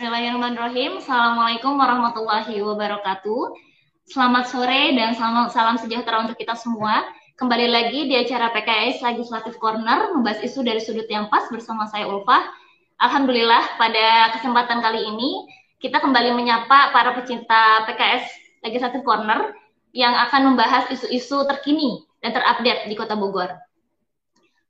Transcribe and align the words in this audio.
Bismillahirrahmanirrahim. 0.00 0.96
Assalamualaikum 0.96 1.76
warahmatullahi 1.76 2.56
wabarakatuh. 2.64 3.52
Selamat 4.08 4.48
sore 4.48 4.96
dan 4.96 5.12
salam, 5.12 5.52
salam 5.52 5.76
sejahtera 5.76 6.24
untuk 6.24 6.40
kita 6.40 6.56
semua. 6.56 7.04
Kembali 7.36 7.68
lagi 7.68 8.08
di 8.08 8.16
acara 8.16 8.48
PKS 8.48 9.04
Legislative 9.04 9.60
Corner, 9.60 10.08
membahas 10.16 10.40
isu 10.40 10.64
dari 10.64 10.80
sudut 10.80 11.04
yang 11.04 11.28
pas 11.28 11.44
bersama 11.52 11.84
saya 11.92 12.08
Ulfa. 12.08 12.48
Alhamdulillah 12.96 13.76
pada 13.76 14.32
kesempatan 14.40 14.80
kali 14.80 15.04
ini 15.04 15.44
kita 15.84 16.00
kembali 16.00 16.32
menyapa 16.32 16.96
para 16.96 17.12
pecinta 17.20 17.84
PKS 17.84 18.24
Legislative 18.64 19.04
Corner 19.04 19.52
yang 19.92 20.16
akan 20.16 20.56
membahas 20.56 20.88
isu-isu 20.88 21.44
terkini 21.44 22.08
dan 22.24 22.32
terupdate 22.32 22.88
di 22.88 22.96
Kota 22.96 23.20
Bogor. 23.20 23.52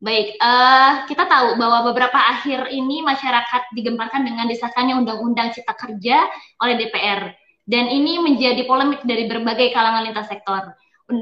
Baik, 0.01 0.41
uh, 0.41 1.05
kita 1.05 1.29
tahu 1.29 1.61
bahwa 1.61 1.93
beberapa 1.93 2.17
akhir 2.17 2.73
ini 2.73 3.05
masyarakat 3.05 3.69
digemparkan 3.77 4.25
dengan 4.25 4.49
disahkannya 4.49 4.97
Undang-Undang 4.97 5.53
Cipta 5.53 5.77
Kerja 5.77 6.25
oleh 6.57 6.81
DPR. 6.81 7.37
Dan 7.69 7.93
ini 7.93 8.17
menjadi 8.17 8.65
polemik 8.65 9.05
dari 9.05 9.29
berbagai 9.29 9.77
kalangan 9.77 10.09
lintas 10.09 10.33
sektor. 10.33 10.73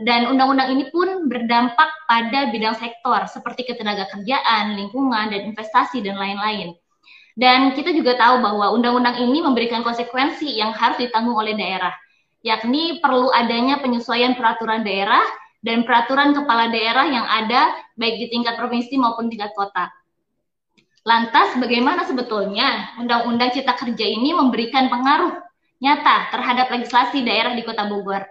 Dan 0.07 0.31
undang-undang 0.31 0.79
ini 0.79 0.87
pun 0.95 1.27
berdampak 1.27 1.91
pada 2.07 2.55
bidang 2.55 2.79
sektor 2.79 3.19
seperti 3.27 3.67
ketenaga 3.67 4.07
kerjaan, 4.15 4.79
lingkungan, 4.79 5.35
dan 5.35 5.51
investasi, 5.51 5.99
dan 5.99 6.15
lain-lain. 6.15 6.79
Dan 7.35 7.75
kita 7.75 7.91
juga 7.91 8.15
tahu 8.15 8.39
bahwa 8.39 8.71
undang-undang 8.79 9.19
ini 9.19 9.43
memberikan 9.43 9.83
konsekuensi 9.83 10.55
yang 10.55 10.71
harus 10.71 11.03
ditanggung 11.03 11.35
oleh 11.35 11.59
daerah, 11.59 11.99
yakni 12.47 13.03
perlu 13.03 13.35
adanya 13.35 13.83
penyesuaian 13.83 14.39
peraturan 14.39 14.87
daerah 14.87 15.23
dan 15.63 15.83
peraturan 15.83 16.35
kepala 16.35 16.71
daerah 16.71 17.07
yang 17.09 17.27
ada 17.27 17.75
baik 17.99 18.23
di 18.23 18.27
tingkat 18.31 18.55
provinsi 18.55 18.95
maupun 18.95 19.27
tingkat 19.27 19.51
kota. 19.59 19.91
Lantas 21.03 21.57
bagaimana 21.57 22.05
sebetulnya 22.05 22.95
Undang-Undang 23.01 23.57
Cipta 23.57 23.75
Kerja 23.75 24.07
ini 24.07 24.37
memberikan 24.37 24.93
pengaruh 24.93 25.41
nyata 25.81 26.31
terhadap 26.35 26.69
legislasi 26.69 27.25
daerah 27.25 27.57
di 27.57 27.65
Kota 27.65 27.89
Bogor? 27.89 28.29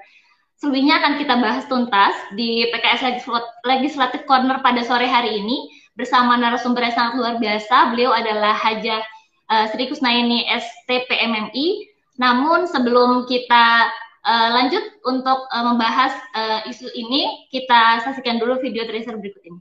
Selebihnya 0.57 1.01
akan 1.01 1.21
kita 1.21 1.37
bahas 1.37 1.65
tuntas 1.69 2.13
di 2.33 2.65
PKS 2.69 3.25
Legislative 3.65 4.25
Corner 4.25 4.61
pada 4.65 4.81
sore 4.85 5.05
hari 5.05 5.41
ini 5.41 5.69
bersama 5.93 6.37
narasumber 6.37 6.85
yang 6.85 6.95
sangat 6.97 7.13
luar 7.17 7.35
biasa. 7.37 7.93
Beliau 7.93 8.13
adalah 8.13 8.53
Haja 8.57 9.01
uh, 9.49 9.65
Sri 9.73 9.89
Kusnaini 9.89 10.45
STPMMI. 10.49 11.93
Namun 12.17 12.65
sebelum 12.65 13.29
kita 13.29 13.89
Uh, 14.27 14.51
lanjut 14.51 14.83
untuk 15.07 15.47
uh, 15.47 15.63
membahas 15.63 16.11
uh, 16.35 16.59
isu 16.67 16.91
ini, 16.99 17.47
kita 17.47 18.03
saksikan 18.03 18.35
dulu 18.35 18.59
video 18.59 18.83
tracer 18.83 19.15
berikut 19.15 19.39
ini. 19.47 19.59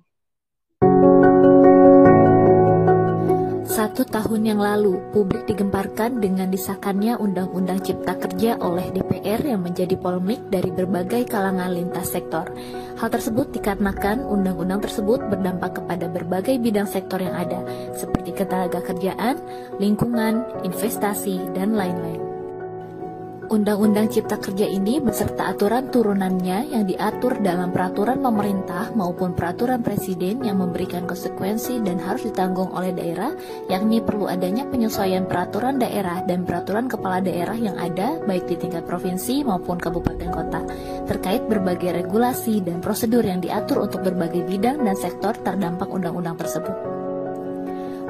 Satu 3.63 4.03
tahun 4.03 4.43
yang 4.43 4.59
lalu, 4.59 4.99
publik 5.15 5.47
digemparkan 5.47 6.19
dengan 6.19 6.51
disahkannya 6.51 7.15
Undang-Undang 7.15 7.79
Cipta 7.87 8.19
Kerja 8.19 8.59
oleh 8.59 8.91
DPR 8.91 9.39
yang 9.47 9.63
menjadi 9.63 9.95
polemik 9.95 10.43
dari 10.51 10.75
berbagai 10.75 11.31
kalangan 11.31 11.71
lintas 11.71 12.11
sektor. 12.11 12.51
Hal 12.99 13.07
tersebut 13.07 13.55
dikarenakan 13.55 14.27
undang-undang 14.27 14.83
tersebut 14.83 15.23
berdampak 15.31 15.79
kepada 15.79 16.11
berbagai 16.11 16.59
bidang 16.59 16.91
sektor 16.91 17.23
yang 17.23 17.39
ada, 17.39 17.63
seperti 17.95 18.35
ketenaga 18.35 18.83
kerjaan, 18.83 19.39
lingkungan, 19.79 20.43
investasi, 20.67 21.39
dan 21.55 21.79
lain-lain. 21.79 22.26
Undang-Undang 23.47 24.11
Cipta 24.11 24.43
Kerja 24.43 24.67
ini 24.67 24.99
beserta 24.99 25.55
aturan 25.55 25.87
turunannya 25.95 26.67
yang 26.67 26.83
diatur 26.83 27.39
dalam 27.39 27.71
peraturan 27.71 28.19
pemerintah 28.19 28.91
maupun 28.99 29.39
peraturan 29.39 29.87
presiden 29.87 30.43
yang 30.43 30.59
memberikan 30.59 31.07
konsekuensi 31.07 31.79
dan 31.87 32.03
harus 32.03 32.27
ditanggung 32.27 32.75
oleh 32.75 32.91
daerah, 32.91 33.31
yakni 33.71 34.03
perlu 34.03 34.27
adanya 34.27 34.67
penyesuaian 34.67 35.31
peraturan 35.31 35.79
daerah 35.79 36.27
dan 36.27 36.43
peraturan 36.43 36.91
kepala 36.91 37.23
daerah 37.23 37.55
yang 37.55 37.79
ada 37.79 38.19
baik 38.27 38.51
di 38.51 38.59
tingkat 38.59 38.83
provinsi 38.83 39.47
maupun 39.47 39.79
kabupaten 39.79 40.31
kota 40.35 40.61
terkait 41.07 41.47
berbagai 41.47 42.03
regulasi 42.03 42.67
dan 42.67 42.83
prosedur 42.83 43.23
yang 43.23 43.39
diatur 43.39 43.87
untuk 43.87 44.03
berbagai 44.03 44.43
bidang 44.43 44.83
dan 44.83 44.99
sektor 44.99 45.39
terdampak 45.39 45.87
undang-undang 45.87 46.35
tersebut. 46.35 46.96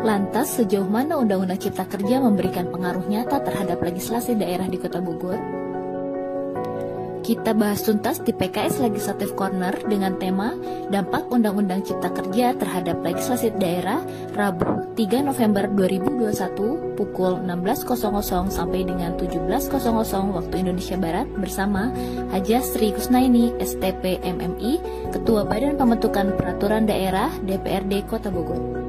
Lantas, 0.04 0.60
sejauh 0.60 0.84
mana 0.84 1.16
Undang-Undang 1.16 1.60
Cipta 1.60 1.88
Kerja 1.88 2.20
memberikan 2.20 2.68
pengaruh 2.68 3.08
nyata 3.08 3.40
terhadap 3.40 3.80
legislasi 3.80 4.36
daerah 4.36 4.68
di 4.68 4.76
Kota 4.76 5.00
Bogor? 5.00 5.66
Kita 7.26 7.58
bahas 7.58 7.82
tuntas 7.82 8.22
di 8.22 8.30
PKS 8.30 8.78
Legislative 8.86 9.34
Corner 9.34 9.74
dengan 9.82 10.14
tema 10.14 10.54
Dampak 10.94 11.26
Undang-Undang 11.26 11.82
Cipta 11.82 12.14
Kerja 12.14 12.54
terhadap 12.54 13.02
Legislasi 13.02 13.50
Daerah 13.58 13.98
Rabu 14.30 14.94
3 14.94 15.26
November 15.26 15.66
2021 15.74 16.94
pukul 16.94 17.42
16.00 17.42 18.46
sampai 18.46 18.86
dengan 18.86 19.18
17.00 19.18 19.58
waktu 20.38 20.54
Indonesia 20.54 20.94
Barat 20.94 21.26
bersama 21.34 21.90
Haja 22.30 22.62
Sri 22.62 22.94
Kusnaini 22.94 23.58
STP 23.58 24.22
MMI 24.22 24.78
Ketua 25.10 25.42
Badan 25.42 25.74
Pembentukan 25.74 26.30
Peraturan 26.38 26.86
Daerah 26.86 27.34
DPRD 27.42 28.06
Kota 28.06 28.30
Bogor. 28.30 28.85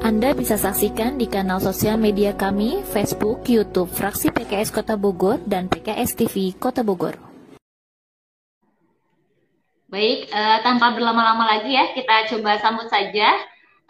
Anda 0.00 0.32
bisa 0.32 0.56
saksikan 0.56 1.20
di 1.20 1.28
kanal 1.28 1.60
sosial 1.60 2.00
media 2.00 2.32
kami, 2.32 2.80
Facebook, 2.88 3.44
YouTube, 3.44 3.92
Fraksi 3.92 4.32
PKS 4.32 4.72
Kota 4.72 4.96
Bogor, 4.96 5.36
dan 5.44 5.68
PKS 5.68 6.16
TV 6.16 6.56
Kota 6.56 6.80
Bogor. 6.80 7.20
Baik, 9.92 10.32
uh, 10.32 10.58
tanpa 10.64 10.96
berlama-lama 10.96 11.44
lagi 11.44 11.76
ya, 11.76 11.92
kita 11.92 12.32
coba 12.32 12.56
sambut 12.64 12.88
saja 12.88 13.28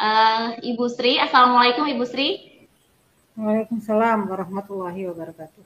uh, 0.03 0.59
Ibu 0.59 0.91
Sri. 0.91 1.15
Assalamualaikum 1.23 1.87
Ibu 1.87 2.03
Sri. 2.03 2.59
Waalaikumsalam 3.39 4.27
warahmatullahi 4.27 5.07
wabarakatuh. 5.15 5.63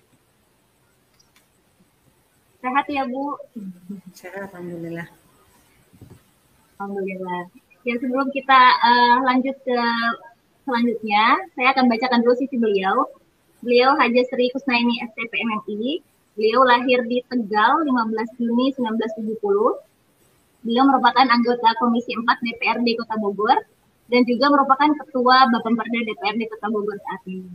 Sehat 2.61 2.85
ya 2.93 3.09
Bu? 3.09 3.41
Sehat, 4.13 4.53
Alhamdulillah. 4.53 5.09
Alhamdulillah. 6.77 7.49
Ya 7.89 7.97
sebelum 7.97 8.29
kita 8.29 8.61
uh, 8.85 9.17
lanjut 9.25 9.57
ke 9.65 9.77
selanjutnya 10.65 11.25
saya 11.55 11.69
akan 11.77 11.85
bacakan 11.87 12.21
dulu 12.25 12.35
sisi 12.37 12.57
beliau. 12.57 13.07
Beliau 13.65 13.97
Haja 13.97 14.21
Sri 14.29 14.53
Kusnaini 14.53 15.01
STP 15.13 15.33
MMI. 15.41 16.03
Beliau 16.35 16.67
lahir 16.67 17.01
di 17.07 17.23
Tegal 17.31 17.87
15 17.87 18.41
Juni 18.43 18.75
1970. 18.77 19.39
Beliau 20.65 20.85
merupakan 20.89 21.25
anggota 21.25 21.69
Komisi 21.79 22.17
4 22.17 22.25
DPRD 22.45 22.99
Kota 22.99 23.17
Bogor 23.21 23.57
dan 24.09 24.21
juga 24.29 24.53
merupakan 24.53 24.91
Ketua 25.01 25.49
Bapemperda 25.49 26.01
DPRD 26.09 26.43
Kota 26.51 26.69
Bogor 26.73 26.97
saat 27.05 27.23
ini. 27.29 27.49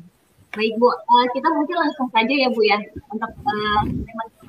Baik 0.49 0.81
Bu, 0.81 0.89
uh, 0.89 1.25
kita 1.29 1.45
mungkin 1.53 1.77
langsung 1.77 2.09
saja 2.09 2.33
ya 2.33 2.49
Bu 2.49 2.65
ya 2.65 2.81
untuk 3.13 3.29
uh, 3.29 3.81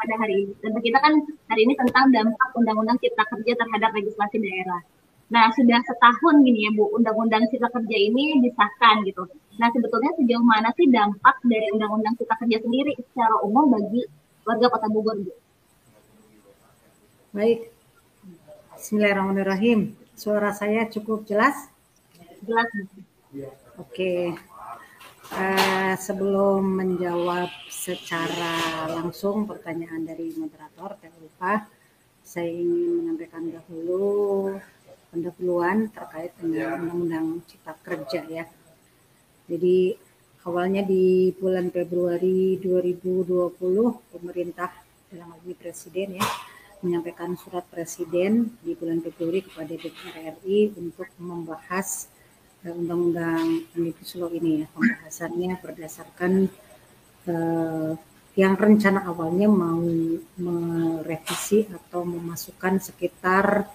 pada 0.01 0.15
hari 0.17 0.49
ini. 0.49 0.53
Dan 0.65 0.73
kita 0.81 0.97
kan 0.97 1.13
hari 1.53 1.69
ini 1.69 1.77
tentang 1.77 2.09
dampak 2.09 2.49
Undang-Undang 2.57 2.97
Cipta 3.05 3.25
Kerja 3.29 3.53
terhadap 3.53 3.93
legislasi 3.93 4.41
daerah. 4.41 4.81
Nah, 5.31 5.47
sudah 5.55 5.79
setahun 5.87 6.43
gini 6.43 6.67
ya 6.67 6.71
Bu, 6.75 6.91
Undang-Undang 6.91 7.47
Cipta 7.55 7.71
Kerja 7.71 7.97
ini 7.97 8.43
disahkan 8.43 9.07
gitu. 9.07 9.31
Nah, 9.63 9.71
sebetulnya 9.71 10.11
sejauh 10.19 10.43
mana 10.43 10.75
sih 10.75 10.91
dampak 10.91 11.39
dari 11.47 11.71
Undang-Undang 11.71 12.19
Cipta 12.19 12.35
Kerja 12.35 12.59
sendiri 12.59 12.99
secara 12.99 13.39
umum 13.47 13.71
bagi 13.71 14.03
warga 14.43 14.67
Kota 14.67 14.91
Bogor, 14.91 15.23
Bu? 15.23 15.33
Baik. 17.31 17.71
Bismillahirrahmanirrahim. 18.75 19.95
Suara 20.19 20.51
saya 20.51 20.91
cukup 20.91 21.23
jelas? 21.31 21.71
Jelas, 22.43 22.67
Bu. 22.75 23.47
Oke. 23.79 24.35
Uh, 25.31 25.95
sebelum 25.95 26.75
menjawab 26.75 27.55
secara 27.71 28.91
langsung 28.91 29.47
pertanyaan 29.47 30.03
dari 30.03 30.35
moderator, 30.35 30.99
Teh 30.99 31.15
lupa, 31.23 31.71
saya 32.27 32.51
ingin 32.51 32.99
menyampaikan 32.99 33.47
dahulu 33.47 34.59
pendahuluan 35.11 35.91
terkait 35.91 36.33
dengan 36.39 36.87
Undang-Undang 36.87 37.27
Cipta 37.51 37.75
Kerja 37.83 38.23
ya. 38.31 38.45
Jadi 39.51 39.99
awalnya 40.47 40.87
di 40.87 41.35
bulan 41.37 41.69
Februari 41.69 42.57
2020 42.63 43.59
pemerintah 44.15 44.71
dalam 45.11 45.35
hal 45.35 45.41
ini 45.43 45.55
presiden 45.59 46.17
ya 46.17 46.27
menyampaikan 46.81 47.37
surat 47.37 47.67
presiden 47.69 48.57
di 48.65 48.73
bulan 48.73 49.05
Februari 49.05 49.45
kepada 49.45 49.75
DPR 49.77 50.41
RI 50.41 50.73
untuk 50.81 51.13
membahas 51.21 52.09
uh, 52.65 52.73
undang-undang 52.73 53.69
omnibus 53.77 54.17
law 54.17 54.33
ini 54.33 54.65
ya 54.65 54.67
pembahasannya 54.73 55.61
berdasarkan 55.61 56.49
uh, 57.29 57.93
yang 58.39 58.55
rencana 58.57 59.05
awalnya 59.11 59.51
mau 59.51 59.83
merevisi 60.41 61.69
atau 61.69 62.07
memasukkan 62.07 62.81
sekitar 62.81 63.69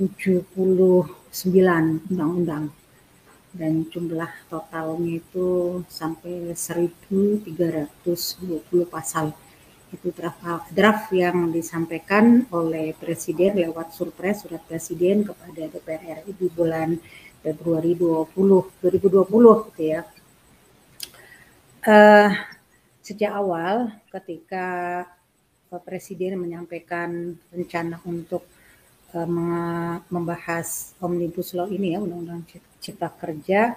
79 0.00 1.12
undang-undang 2.08 2.72
dan 3.52 3.84
jumlah 3.92 4.32
totalnya 4.48 5.20
itu 5.20 5.82
sampai 5.92 6.56
1320 6.56 8.00
pasal 8.88 9.36
itu 9.92 10.08
draft, 10.14 10.70
draft 10.72 11.10
yang 11.12 11.52
disampaikan 11.52 12.48
oleh 12.48 12.96
Presiden 12.96 13.60
lewat 13.60 13.92
surpres 13.92 14.46
surat 14.46 14.62
Presiden 14.64 15.26
kepada 15.26 15.68
DPR 15.68 16.24
RI 16.24 16.32
di 16.32 16.48
bulan 16.48 16.96
Februari 17.44 17.92
20 17.92 18.32
2020 18.80 19.66
gitu 19.68 19.82
ya. 19.84 20.00
uh, 21.84 22.30
sejak 23.04 23.32
awal 23.36 23.92
ketika 24.08 25.04
Presiden 25.82 26.38
menyampaikan 26.38 27.34
rencana 27.50 27.98
untuk 28.06 28.46
membahas 30.10 30.94
omnibus 31.02 31.52
law 31.56 31.66
ini 31.66 31.94
ya 31.94 31.98
undang-undang 31.98 32.46
cipta 32.78 33.10
kerja 33.10 33.74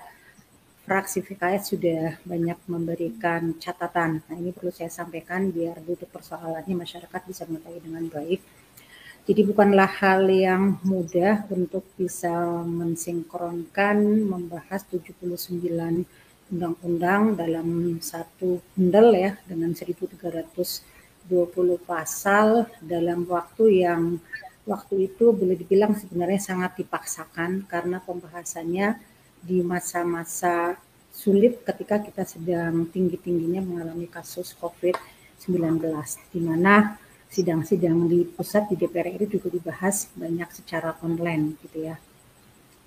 fraksi 0.84 1.24
PKS 1.24 1.74
sudah 1.74 2.20
banyak 2.28 2.60
memberikan 2.68 3.56
catatan. 3.56 4.20
Nah 4.28 4.36
ini 4.36 4.52
perlu 4.52 4.70
saya 4.70 4.92
sampaikan 4.92 5.48
biar 5.48 5.80
duduk 5.80 6.12
persoalannya 6.12 6.76
masyarakat 6.76 7.22
bisa 7.24 7.48
mengetahui 7.48 7.82
dengan 7.82 8.06
baik. 8.12 8.42
Jadi 9.24 9.42
bukanlah 9.48 9.88
hal 9.88 10.28
yang 10.28 10.84
mudah 10.84 11.48
untuk 11.48 11.88
bisa 11.96 12.36
mensinkronkan 12.68 14.28
membahas 14.28 14.84
79 14.92 15.40
undang-undang 16.52 17.40
dalam 17.40 17.98
satu 18.04 18.60
bundel 18.76 19.16
ya 19.16 19.32
dengan 19.48 19.72
1300 19.72 20.92
20 21.24 21.80
pasal 21.88 22.68
dalam 22.84 23.24
waktu 23.24 23.88
yang 23.88 24.20
waktu 24.64 25.12
itu 25.12 25.36
boleh 25.36 25.60
dibilang 25.60 25.96
sebenarnya 25.96 26.40
sangat 26.40 26.80
dipaksakan 26.80 27.68
karena 27.68 28.00
pembahasannya 28.00 28.96
di 29.44 29.60
masa-masa 29.60 30.80
sulit 31.12 31.62
ketika 31.68 32.00
kita 32.00 32.24
sedang 32.24 32.88
tinggi-tingginya 32.90 33.62
mengalami 33.62 34.08
kasus 34.08 34.56
COVID-19 34.58 35.84
di 36.32 36.40
mana 36.42 36.96
sidang-sidang 37.28 38.08
di 38.08 38.24
pusat 38.24 38.72
di 38.72 38.80
DPR 38.80 39.20
itu 39.20 39.38
juga 39.38 39.52
dibahas 39.52 40.10
banyak 40.16 40.50
secara 40.54 40.96
online 41.04 41.60
gitu 41.66 41.86
ya. 41.86 41.98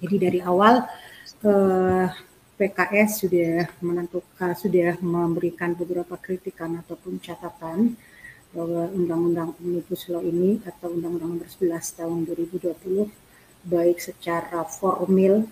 Jadi 0.01 0.17
dari 0.17 0.41
awal 0.41 0.87
eh, 1.45 2.09
PKS 2.57 3.11
sudah 3.21 3.69
menentukan 3.85 4.57
sudah 4.57 4.97
memberikan 5.05 5.77
beberapa 5.77 6.17
kritikan 6.17 6.81
ataupun 6.81 7.21
catatan 7.21 7.93
bahwa 8.57 8.89
Undang-Undang 8.89 9.61
Omnibus 9.61 10.09
Law 10.09 10.25
ini 10.25 10.65
atau 10.65 10.89
Undang-Undang 10.89 11.45
Nomor 11.45 11.49
11 11.53 12.01
tahun 12.01 12.19
2020 12.25 13.69
baik 13.69 13.99
secara 14.01 14.65
formil 14.65 15.45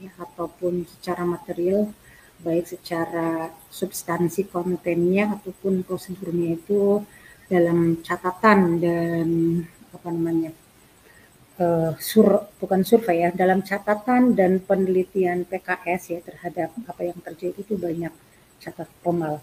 ya, 0.00 0.08
ataupun 0.16 0.88
secara 0.88 1.28
material, 1.28 1.92
baik 2.40 2.64
secara 2.64 3.52
substansi 3.68 4.48
kontennya 4.48 5.36
ataupun 5.36 5.84
prosedurnya 5.84 6.56
itu 6.56 7.04
dalam 7.52 8.00
catatan 8.00 8.80
dan 8.80 9.28
apa 9.92 10.08
namanya 10.10 10.50
uh, 11.60 11.92
sur 12.00 12.50
bukan 12.60 12.82
survei 12.82 13.24
ya 13.24 13.30
dalam 13.32 13.62
catatan 13.62 14.34
dan 14.34 14.58
penelitian 14.60 15.46
PKS 15.46 16.02
ya 16.12 16.20
terhadap 16.24 16.74
apa 16.84 17.02
yang 17.06 17.18
terjadi 17.22 17.56
itu 17.56 17.78
banyak 17.78 18.12
catat 18.60 18.90
pemal 19.00 19.40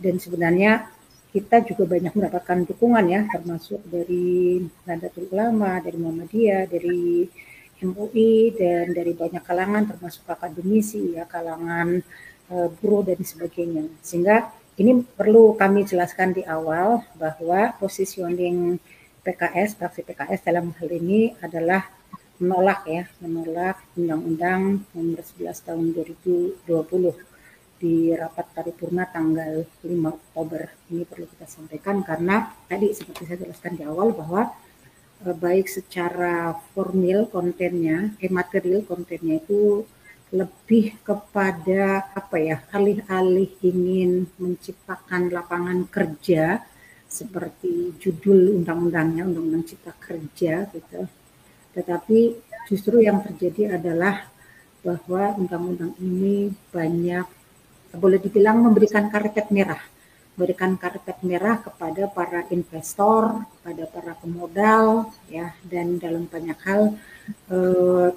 dan 0.00 0.16
sebenarnya 0.16 0.95
kita 1.32 1.62
juga 1.66 1.84
banyak 1.98 2.12
mendapatkan 2.16 2.58
dukungan 2.64 3.06
ya, 3.06 3.20
termasuk 3.28 3.82
dari 3.86 4.62
Nahdlatul 4.86 5.28
Ulama, 5.30 5.82
dari 5.82 5.98
Muhammadiyah, 6.00 6.64
dari 6.70 7.28
MUI 7.84 8.56
dan 8.56 8.96
dari 8.96 9.12
banyak 9.12 9.44
kalangan 9.44 9.84
termasuk 9.84 10.24
akademisi 10.24 11.12
ya, 11.12 11.28
kalangan 11.28 12.00
uh, 12.48 12.68
buruh 12.80 13.04
dan 13.04 13.20
sebagainya. 13.20 13.84
Sehingga 14.00 14.48
ini 14.80 15.04
perlu 15.04 15.56
kami 15.56 15.84
jelaskan 15.84 16.36
di 16.36 16.42
awal 16.44 17.04
bahwa 17.16 17.76
positioning 17.76 18.80
PKS, 19.24 19.76
fraksi 19.76 20.06
PKS 20.06 20.40
dalam 20.46 20.72
hal 20.78 20.88
ini 20.88 21.34
adalah 21.42 21.84
menolak 22.40 22.84
ya, 22.84 23.04
menolak 23.20 23.80
Undang-Undang 23.96 24.84
Nomor 24.92 25.20
11 25.20 25.66
Tahun 25.66 25.86
2020 25.96 27.35
di 27.76 28.12
rapat 28.16 28.46
paripurna 28.56 29.04
tanggal 29.08 29.64
5 29.84 29.88
Oktober. 30.16 30.72
Ini 30.92 31.04
perlu 31.04 31.26
kita 31.28 31.46
sampaikan 31.48 32.00
karena 32.00 32.50
tadi 32.68 32.92
seperti 32.96 33.28
saya 33.28 33.38
jelaskan 33.44 33.76
di 33.76 33.84
awal 33.84 34.16
bahwa 34.16 34.52
eh, 35.24 35.36
baik 35.36 35.68
secara 35.68 36.56
formil 36.72 37.28
kontennya, 37.28 38.16
eh 38.20 38.32
material 38.32 38.84
kontennya 38.88 39.40
itu 39.40 39.84
lebih 40.34 40.98
kepada 41.06 42.10
apa 42.10 42.36
ya 42.42 42.58
alih-alih 42.74 43.46
ingin 43.62 44.26
menciptakan 44.42 45.30
lapangan 45.30 45.86
kerja 45.86 46.66
seperti 47.06 47.94
judul 48.02 48.58
undang-undangnya 48.58 49.22
undang-undang 49.22 49.62
cipta 49.62 49.94
kerja 49.94 50.66
gitu 50.74 51.06
tetapi 51.78 52.34
justru 52.66 53.06
yang 53.06 53.22
terjadi 53.22 53.78
adalah 53.78 54.26
bahwa 54.82 55.38
undang-undang 55.38 55.94
ini 56.02 56.50
banyak 56.74 57.26
boleh 57.96 58.20
dibilang 58.20 58.60
memberikan 58.62 59.08
karpet 59.08 59.48
merah, 59.50 59.80
memberikan 60.36 60.76
karpet 60.76 61.18
merah 61.24 61.56
kepada 61.64 62.06
para 62.12 62.44
investor, 62.52 63.44
kepada 63.58 63.84
para 63.88 64.12
pemodal, 64.20 65.08
ya, 65.32 65.56
dan 65.64 65.96
dalam 65.96 66.28
banyak 66.28 66.58
hal 66.62 66.92
eh, 67.50 68.08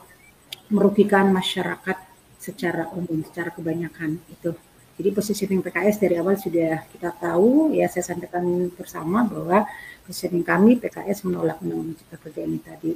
merugikan 0.69 1.31
masyarakat 1.31 1.97
secara 2.39 2.87
umum, 2.95 3.23
secara 3.25 3.49
kebanyakan 3.51 4.19
itu. 4.29 4.51
Jadi 4.99 5.09
positioning 5.15 5.63
PKS 5.63 5.95
dari 5.95 6.19
awal 6.19 6.35
sudah 6.35 6.83
kita 6.91 7.15
tahu, 7.15 7.71
ya 7.71 7.87
saya 7.87 8.03
sampaikan 8.03 8.67
bersama 8.75 9.23
bahwa 9.23 9.63
positioning 10.03 10.43
kami 10.43 10.75
PKS 10.75 11.23
menolak 11.23 11.63
undang-undang 11.63 11.95
cipta 11.95 12.43
ini 12.43 12.59
tadi. 12.59 12.91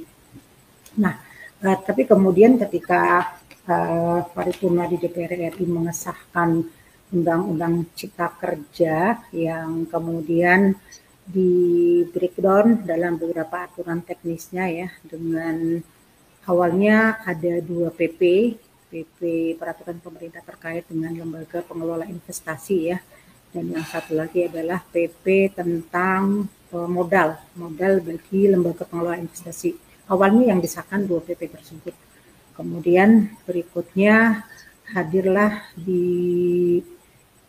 Nah, 1.00 1.16
eh, 1.64 1.78
tapi 1.80 2.04
kemudian 2.04 2.60
ketika 2.60 3.32
uh, 3.68 4.20
paripurna 4.32 4.88
di 4.88 4.96
DPR 5.00 5.54
RI 5.54 5.64
mengesahkan 5.66 6.64
undang-undang 7.14 7.86
cipta 7.94 8.32
kerja 8.32 9.22
yang 9.30 9.86
kemudian 9.86 10.74
di 11.24 12.04
breakdown 12.12 12.84
dalam 12.84 13.16
beberapa 13.16 13.64
aturan 13.64 14.04
teknisnya 14.04 14.68
ya 14.68 14.88
dengan 15.06 15.80
awalnya 16.44 17.24
ada 17.24 17.64
dua 17.64 17.88
PP 17.88 18.52
PP 18.92 19.20
peraturan 19.56 19.98
pemerintah 20.04 20.44
terkait 20.44 20.84
dengan 20.86 21.16
lembaga 21.16 21.64
pengelola 21.64 22.04
investasi 22.04 22.76
ya 22.92 22.98
dan 23.54 23.70
yang 23.70 23.86
satu 23.86 24.18
lagi 24.18 24.50
adalah 24.50 24.82
PP 24.82 25.54
tentang 25.54 26.50
uh, 26.74 26.88
modal 26.90 27.38
modal 27.54 28.02
bagi 28.02 28.50
lembaga 28.50 28.82
pengelola 28.82 29.16
investasi. 29.22 29.78
Awalnya 30.10 30.52
yang 30.52 30.60
disahkan 30.60 31.06
dua 31.08 31.24
PP 31.24 31.48
tersebut 31.48 31.94
Kemudian 32.54 33.34
berikutnya 33.42 34.46
hadirlah 34.94 35.66
di 35.74 36.78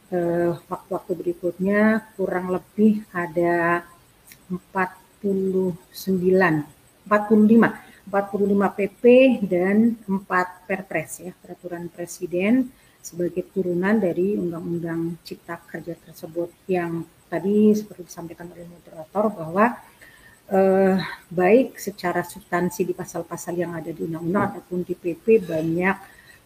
eh, 0.09 0.51
waktu-waktu 0.65 1.11
uh, 1.13 1.17
berikutnya 1.21 1.81
kurang 2.17 2.49
lebih 2.49 3.05
ada 3.13 3.85
49, 4.49 5.77
45, 7.05 7.05
45 7.05 8.77
PP 8.77 9.03
dan 9.45 9.97
4 10.05 10.69
Perpres 10.69 11.11
ya, 11.21 11.33
peraturan 11.37 11.89
presiden 11.89 12.69
sebagai 13.01 13.45
turunan 13.53 14.01
dari 14.01 14.33
Undang-Undang 14.33 15.21
Cipta 15.21 15.61
Kerja 15.69 15.93
tersebut. 16.01 16.49
Yang 16.65 17.05
tadi 17.29 17.73
seperti 17.73 18.09
disampaikan 18.09 18.49
oleh 18.49 18.65
moderator 18.65 19.29
bahwa 19.33 19.77
eh, 20.51 20.97
baik 21.29 21.81
secara 21.81 22.21
substansi 22.21 22.85
di 22.85 22.93
pasal-pasal 22.93 23.57
yang 23.57 23.73
ada 23.73 23.89
di 23.89 24.01
undang-undang 24.05 24.55
ataupun 24.55 24.85
di 24.85 24.93
PP 24.93 25.45
banyak 25.45 25.97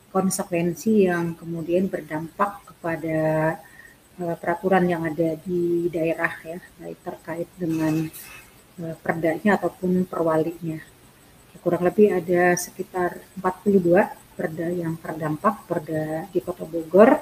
konsekuensi 0.09 1.05
yang 1.05 1.35
kemudian 1.35 1.91
berdampak 1.91 2.63
kepada 2.65 3.19
eh, 4.19 4.35
peraturan 4.39 4.85
yang 4.87 5.03
ada 5.03 5.35
di 5.39 5.91
daerah 5.91 6.31
ya 6.43 6.59
baik 6.79 6.99
terkait 7.03 7.49
dengan 7.59 8.07
eh, 8.79 8.95
perdanya 9.03 9.59
ataupun 9.59 10.07
perwalinya. 10.07 10.79
Kurang 11.59 11.83
lebih 11.83 12.15
ada 12.15 12.55
sekitar 12.55 13.19
42 13.35 13.83
perda 14.39 14.67
yang 14.71 14.95
terdampak 14.95 15.67
perda 15.67 16.23
di 16.31 16.39
Kota 16.39 16.63
Bogor 16.63 17.19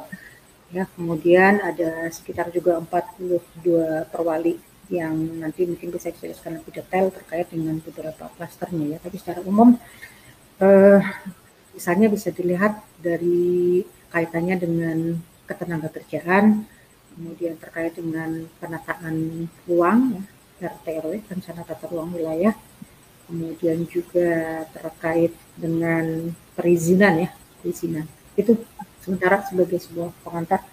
ya 0.70 0.84
kemudian 0.94 1.64
ada 1.64 2.12
sekitar 2.12 2.52
juga 2.52 2.78
42 2.78 4.14
perwali 4.14 4.67
yang 4.88 5.16
nanti 5.44 5.68
mungkin 5.68 5.92
bisa 5.92 6.12
dijelaskan 6.16 6.64
lebih 6.64 6.80
detail 6.80 7.12
terkait 7.12 7.48
dengan 7.52 7.80
beberapa 7.84 8.32
klasternya 8.40 8.96
ya. 8.96 8.98
Tapi 9.04 9.16
secara 9.20 9.40
umum 9.44 9.76
eh, 10.64 11.02
misalnya 11.76 12.08
bisa 12.10 12.30
dilihat 12.32 12.80
dari 12.98 13.84
kaitannya 14.10 14.56
dengan 14.58 14.98
ketenaga 15.46 15.92
kerjaan, 15.92 16.66
kemudian 17.14 17.56
terkait 17.60 17.94
dengan 17.96 18.48
penataan 18.58 19.48
ruang 19.68 20.24
ya, 20.58 20.74
RTRW, 20.74 21.22
rencana 21.30 21.62
tata 21.62 21.86
ruang 21.92 22.16
wilayah, 22.18 22.56
kemudian 23.30 23.86
juga 23.86 24.64
terkait 24.74 25.36
dengan 25.54 26.34
perizinan 26.58 27.28
ya, 27.28 27.30
perizinan. 27.62 28.06
Itu 28.34 28.58
sementara 29.04 29.44
sebagai 29.46 29.78
sebuah 29.78 30.10
pengantar. 30.26 30.66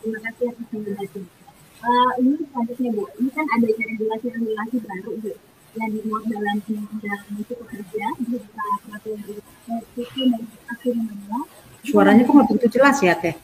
Terima 0.00 0.18
kasih 0.22 1.39
uh, 1.84 2.12
ini 2.20 2.36
selanjutnya 2.48 2.90
Bu, 2.92 3.04
ini 3.20 3.30
kan 3.32 3.46
ada 3.48 3.66
regulasi-regulasi 3.66 4.76
baru 4.84 5.12
Bu 5.20 5.32
yang 5.70 5.90
dimuat 5.94 6.24
dalam 6.26 6.56
undang-undang 6.66 7.22
itu 7.38 7.52
pekerja 7.54 8.06
berupa 8.26 8.66
peraturan 8.82 9.22
itu 9.30 10.02
dan 10.26 10.42
akhirnya 10.66 11.40
Suaranya 11.80 12.22
kok 12.26 12.34
nggak 12.34 12.48
begitu 12.50 12.68
jelas 12.76 12.96
ya 13.00 13.14
Teh? 13.16 13.36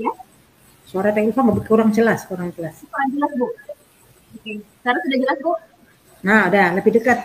Ya, 0.00 0.10
suara 0.88 1.12
Teh 1.12 1.26
Ulfa 1.26 1.42
kurang 1.66 1.90
jelas, 1.92 2.24
kurang 2.24 2.54
jelas. 2.56 2.80
Kurang 2.86 3.08
jelas 3.12 3.30
Bu. 3.36 3.46
Oke, 4.36 4.52
sekarang 4.80 5.00
sudah 5.04 5.18
jelas 5.20 5.38
Bu? 5.42 5.52
Nah, 6.24 6.48
udah 6.48 6.66
lebih 6.80 6.92
dekat. 6.96 7.18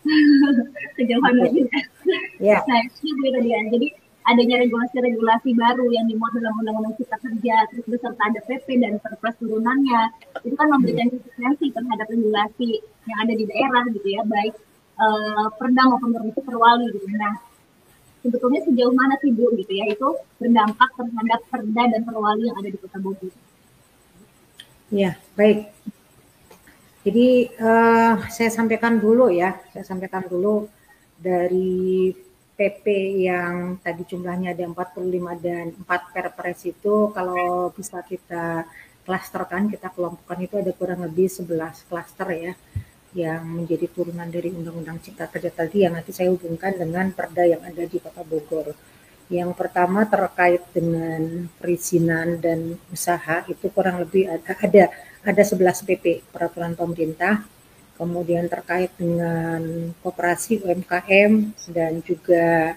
Kejauhan 0.96 1.34
lagi. 1.36 1.60
Ya. 2.40 2.64
Nah, 2.64 2.78
itu 2.88 3.12
tadi 3.12 3.48
ya. 3.52 3.60
Jadi 3.68 3.88
adanya 4.30 4.62
regulasi-regulasi 4.62 5.52
baru 5.58 5.86
yang 5.90 6.06
dimuat 6.06 6.32
dalam 6.38 6.54
Undang-Undang 6.62 6.94
Cipta 6.96 7.18
Kerja, 7.18 7.56
terus 7.74 7.86
beserta 7.90 8.22
ada 8.22 8.40
PP 8.46 8.66
dan 8.78 8.96
Perpres 9.02 9.36
turunannya, 9.42 10.02
itu 10.46 10.54
kan 10.54 10.70
memberikan 10.70 11.10
konsistensi 11.10 11.66
terhadap 11.74 12.06
regulasi 12.06 12.70
yang 13.10 13.18
ada 13.26 13.34
di 13.34 13.44
daerah 13.50 13.82
gitu 13.90 14.08
ya, 14.08 14.22
baik 14.24 14.54
uh, 15.00 15.46
perda 15.56 15.82
maupun 15.90 16.10
permisi 16.14 16.40
perwali 16.44 16.86
gitu. 16.94 17.06
Nah, 17.16 17.34
sebetulnya 18.22 18.60
sejauh 18.68 18.94
mana 18.94 19.16
sih 19.18 19.32
Bu 19.32 19.50
gitu 19.56 19.72
ya 19.72 19.88
itu 19.88 20.08
berdampak 20.36 20.88
terhadap 20.94 21.40
perda 21.48 21.82
dan 21.88 22.00
perwali 22.04 22.42
yang 22.46 22.56
ada 22.60 22.68
di 22.68 22.78
Kota 22.78 22.98
Bogor? 23.00 23.32
Ya, 24.90 25.16
baik. 25.38 25.70
Jadi 27.00 27.48
uh, 27.56 28.14
saya 28.28 28.50
sampaikan 28.52 29.00
dulu 29.00 29.32
ya, 29.32 29.56
saya 29.72 29.86
sampaikan 29.88 30.28
dulu 30.28 30.68
dari 31.16 32.12
PP 32.60 32.84
yang 33.24 33.80
tadi 33.80 34.04
jumlahnya 34.04 34.52
ada 34.52 34.68
45 34.68 35.00
dan 35.40 35.72
4 35.72 36.12
perpres 36.12 36.60
itu 36.68 37.08
kalau 37.16 37.72
bisa 37.72 38.04
kita 38.04 38.68
klasterkan, 39.08 39.72
kita 39.72 39.88
kelompokkan 39.88 40.36
itu 40.44 40.60
ada 40.60 40.68
kurang 40.76 41.00
lebih 41.08 41.32
11 41.32 41.88
klaster 41.88 42.28
ya 42.36 42.52
yang 43.16 43.42
menjadi 43.42 43.88
turunan 43.88 44.28
dari 44.28 44.52
Undang-Undang 44.52 45.00
Cipta 45.00 45.26
Kerja 45.32 45.48
tadi 45.48 45.88
yang 45.88 45.96
nanti 45.96 46.12
saya 46.12 46.28
hubungkan 46.28 46.76
dengan 46.76 47.10
perda 47.16 47.48
yang 47.48 47.64
ada 47.64 47.82
di 47.88 47.96
Kota 47.96 48.20
Bogor. 48.22 48.76
Yang 49.32 49.50
pertama 49.56 50.04
terkait 50.04 50.60
dengan 50.76 51.48
perizinan 51.56 52.38
dan 52.44 52.76
usaha 52.92 53.42
itu 53.48 53.72
kurang 53.72 54.04
lebih 54.04 54.28
ada 54.28 54.52
ada, 54.60 54.84
ada 55.24 55.42
11 55.42 55.86
PP 55.88 56.28
peraturan 56.28 56.76
pemerintah 56.76 57.40
kemudian 58.00 58.48
terkait 58.48 58.88
dengan 58.96 59.60
koperasi 60.00 60.64
UMKM 60.64 61.52
dan 61.68 62.00
juga 62.00 62.72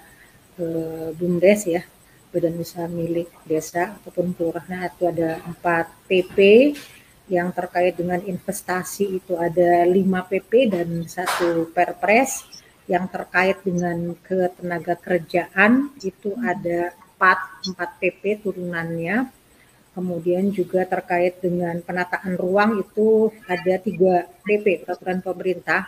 eh, 0.59 1.07
BUMDes 1.15 1.61
ya 1.63 1.87
badan 2.33 2.57
usaha 2.57 2.89
milik 2.89 3.29
desa 3.45 3.93
ataupun 4.01 4.33
kelurahan. 4.33 4.89
Itu 4.89 5.07
ada 5.07 5.39
4 5.39 6.09
PP 6.09 6.37
yang 7.29 7.53
terkait 7.53 7.93
dengan 7.95 8.19
investasi. 8.19 9.21
Itu 9.21 9.37
ada 9.37 9.85
5 9.85 9.95
PP 10.27 10.51
dan 10.73 11.05
satu 11.05 11.69
Perpres. 11.71 12.43
Yang 12.83 13.15
terkait 13.15 13.57
dengan 13.63 14.11
ketenaga 14.27 14.99
kerjaan 14.99 15.95
itu 16.03 16.35
ada 16.43 16.91
4 17.15 17.79
4 17.79 17.79
PP 18.01 18.43
turunannya 18.43 19.31
Kemudian 19.93 20.49
juga 20.49 20.81
terkait 20.89 21.37
dengan 21.37 21.77
penataan 21.85 22.33
ruang 22.33 22.81
itu 22.81 23.29
ada 23.45 23.77
tiga 23.77 24.25
PP 24.41 24.85
peraturan 24.85 25.21
pemerintah. 25.21 25.85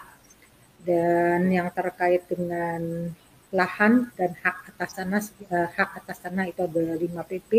Dan 0.86 1.50
yang 1.50 1.74
terkait 1.74 2.30
dengan 2.30 3.10
lahan 3.50 4.14
dan 4.14 4.38
hak 4.38 4.78
atas 4.78 4.92
tanah 4.94 5.22
eh, 5.50 5.70
hak 5.74 5.90
atas 6.06 6.18
tanah 6.22 6.46
itu 6.46 6.62
ada 6.62 6.94
5 6.94 7.30
PP 7.30 7.52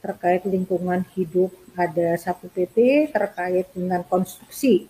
terkait 0.00 0.42
lingkungan 0.48 1.04
hidup 1.16 1.52
ada 1.76 2.16
satu 2.16 2.48
PP 2.50 3.08
terkait 3.12 3.68
dengan 3.72 4.00
konstruksi 4.04 4.88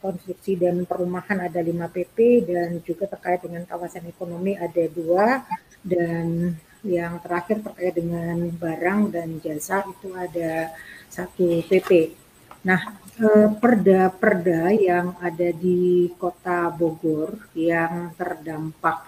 konstruksi 0.00 0.56
dan 0.56 0.82
perumahan 0.88 1.44
ada 1.44 1.60
5 1.60 1.76
PP 1.92 2.16
dan 2.48 2.80
juga 2.80 3.04
terkait 3.06 3.44
dengan 3.44 3.62
kawasan 3.68 4.08
ekonomi 4.08 4.56
ada 4.56 4.84
dua. 4.88 5.44
Dan 5.80 6.56
yang 6.84 7.20
terakhir 7.20 7.60
terkait 7.60 7.94
dengan 7.96 8.36
barang 8.56 9.00
dan 9.12 9.28
jasa 9.44 9.84
itu 9.84 10.08
ada 10.16 10.72
satu 11.12 11.60
PP. 11.68 12.16
Nah, 12.64 12.80
eh, 13.20 13.48
perda-perda 13.56 14.72
yang 14.72 15.16
ada 15.20 15.48
di 15.52 16.12
Kota 16.16 16.68
Bogor 16.72 17.52
yang 17.56 18.12
terdampak 18.16 19.04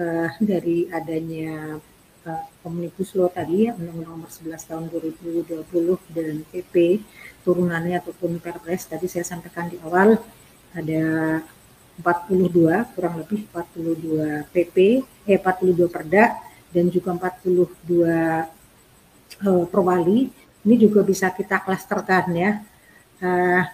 eh, 0.00 0.30
dari 0.40 0.88
adanya 0.92 1.76
eh, 2.24 2.44
Omnibus 2.64 3.12
Law 3.16 3.28
tadi, 3.32 3.68
Undang-Undang 3.68 4.12
Nomor 4.12 4.30
11 4.32 4.68
Tahun 4.68 4.84
2020 4.92 6.16
dan 6.16 6.34
PP 6.48 6.74
turunannya 7.46 8.02
ataupun 8.02 8.42
Perpres 8.42 8.90
tadi 8.90 9.06
saya 9.06 9.22
sampaikan 9.22 9.70
di 9.70 9.78
awal 9.86 10.18
ada 10.74 11.04
42 12.02 12.92
kurang 12.92 13.22
lebih 13.22 13.46
42 13.54 14.50
PP 14.50 14.76
eh 15.30 15.38
42 15.38 15.86
perda 15.86 16.45
dan 16.76 16.92
juga 16.92 17.16
42 17.16 17.96
uh, 17.96 18.04
eh, 18.04 19.64
perwali 19.72 20.28
ini 20.66 20.74
juga 20.76 21.00
bisa 21.00 21.32
kita 21.32 21.64
klasterkan 21.64 22.26
ya. 22.36 22.60
Uh, 23.16 23.64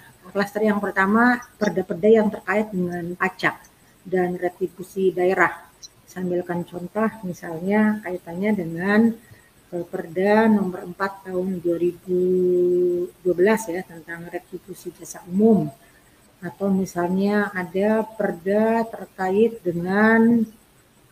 yang 0.63 0.79
pertama 0.79 1.43
perda-perda 1.59 2.09
yang 2.09 2.31
terkait 2.31 2.71
dengan 2.71 3.19
pajak 3.19 3.59
dan 4.07 4.39
retribusi 4.39 5.11
daerah. 5.11 5.67
Saya 6.07 6.23
ambilkan 6.23 6.63
contoh 6.63 7.11
misalnya 7.27 7.99
kaitannya 8.07 8.51
dengan 8.55 9.01
uh, 9.75 9.85
Perda 9.91 10.47
nomor 10.47 10.87
4 10.95 11.27
tahun 11.27 11.59
2012 11.59 13.19
ya 13.75 13.83
tentang 13.83 14.31
retribusi 14.31 14.95
jasa 14.95 15.27
umum 15.27 15.67
atau 16.43 16.69
misalnya 16.75 17.55
ada 17.55 18.03
perda 18.03 18.83
terkait 18.83 19.63
dengan 19.63 20.43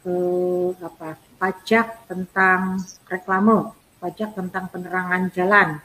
eh, 0.02 0.70
apa 0.82 1.14
pajak 1.40 2.04
tentang 2.04 2.84
reklame, 3.08 3.72
pajak 3.96 4.36
tentang 4.36 4.68
penerangan 4.68 5.32
jalan, 5.32 5.80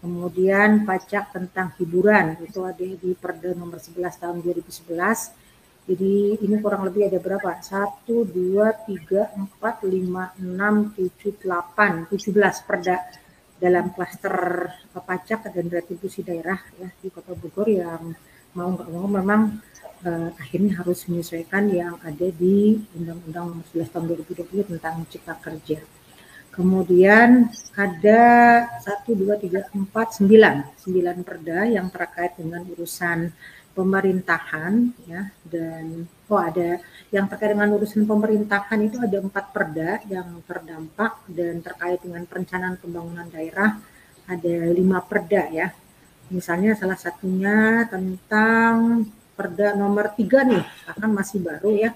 kemudian 0.00 0.88
pajak 0.88 1.28
tentang 1.36 1.76
hiburan 1.76 2.40
itu 2.40 2.64
ada 2.64 2.80
di 2.80 3.12
Perda 3.12 3.52
nomor 3.52 3.76
11 3.76 4.16
tahun 4.16 4.40
2011. 4.40 5.46
Jadi 5.88 6.36
ini 6.44 6.56
kurang 6.60 6.84
lebih 6.84 7.08
ada 7.08 7.16
berapa? 7.16 7.48
1, 7.64 8.04
2, 8.08 8.32
3, 8.88 9.36
4, 9.56 9.88
5, 9.88 10.36
6, 10.36 10.96
7, 10.96 11.36
8, 11.40 12.12
17 12.12 12.68
perda 12.68 12.96
dalam 13.58 13.90
klaster 13.90 14.36
pajak 14.94 15.50
dan 15.50 15.66
retribusi 15.66 16.22
daerah 16.22 16.60
ya 16.78 16.88
di 17.00 17.08
Kota 17.10 17.34
Bogor 17.34 17.66
yang 17.66 18.14
mau 18.54 18.68
nggak 18.70 18.88
mau 18.92 19.08
memang 19.08 19.58
uh, 20.04 20.30
akhirnya 20.38 20.78
harus 20.78 21.06
menyesuaikan 21.10 21.70
yang 21.70 21.94
ada 22.04 22.28
di 22.30 22.78
Undang-Undang 22.94 23.44
Nomor 23.54 23.66
11 23.72 23.92
Tahun 23.94 24.04
2020 24.06 24.70
tentang 24.74 24.94
Cipta 25.10 25.34
Kerja. 25.38 25.78
Kemudian 26.58 27.46
ada 27.78 28.22
1, 28.82 29.14
2, 29.14 29.46
3, 29.46 29.70
4, 29.70 29.94
9, 29.94 30.26
9 30.26 31.22
perda 31.22 31.58
yang 31.70 31.86
terkait 31.86 32.34
dengan 32.34 32.66
urusan 32.66 33.30
pemerintahan 33.78 34.90
ya. 35.06 35.30
Dan 35.46 36.02
oh 36.26 36.40
ada 36.42 36.82
yang 37.14 37.30
terkait 37.30 37.54
dengan 37.54 37.70
urusan 37.78 38.02
pemerintahan 38.02 38.80
itu 38.82 38.98
ada 38.98 39.22
empat 39.22 39.54
perda 39.54 40.02
yang 40.10 40.42
terdampak 40.42 41.22
dan 41.30 41.62
terkait 41.62 42.02
dengan 42.02 42.26
perencanaan 42.26 42.74
pembangunan 42.74 43.30
daerah. 43.30 43.78
Ada 44.26 44.74
lima 44.74 44.98
perda 45.06 45.46
ya. 45.54 45.70
Misalnya 46.34 46.74
salah 46.74 46.98
satunya 46.98 47.86
tentang 47.86 49.06
Perda 49.38 49.78
nomor 49.78 50.18
3 50.18 50.50
nih, 50.50 50.64
akan 50.90 51.10
masih 51.14 51.38
baru 51.38 51.70
ya, 51.70 51.90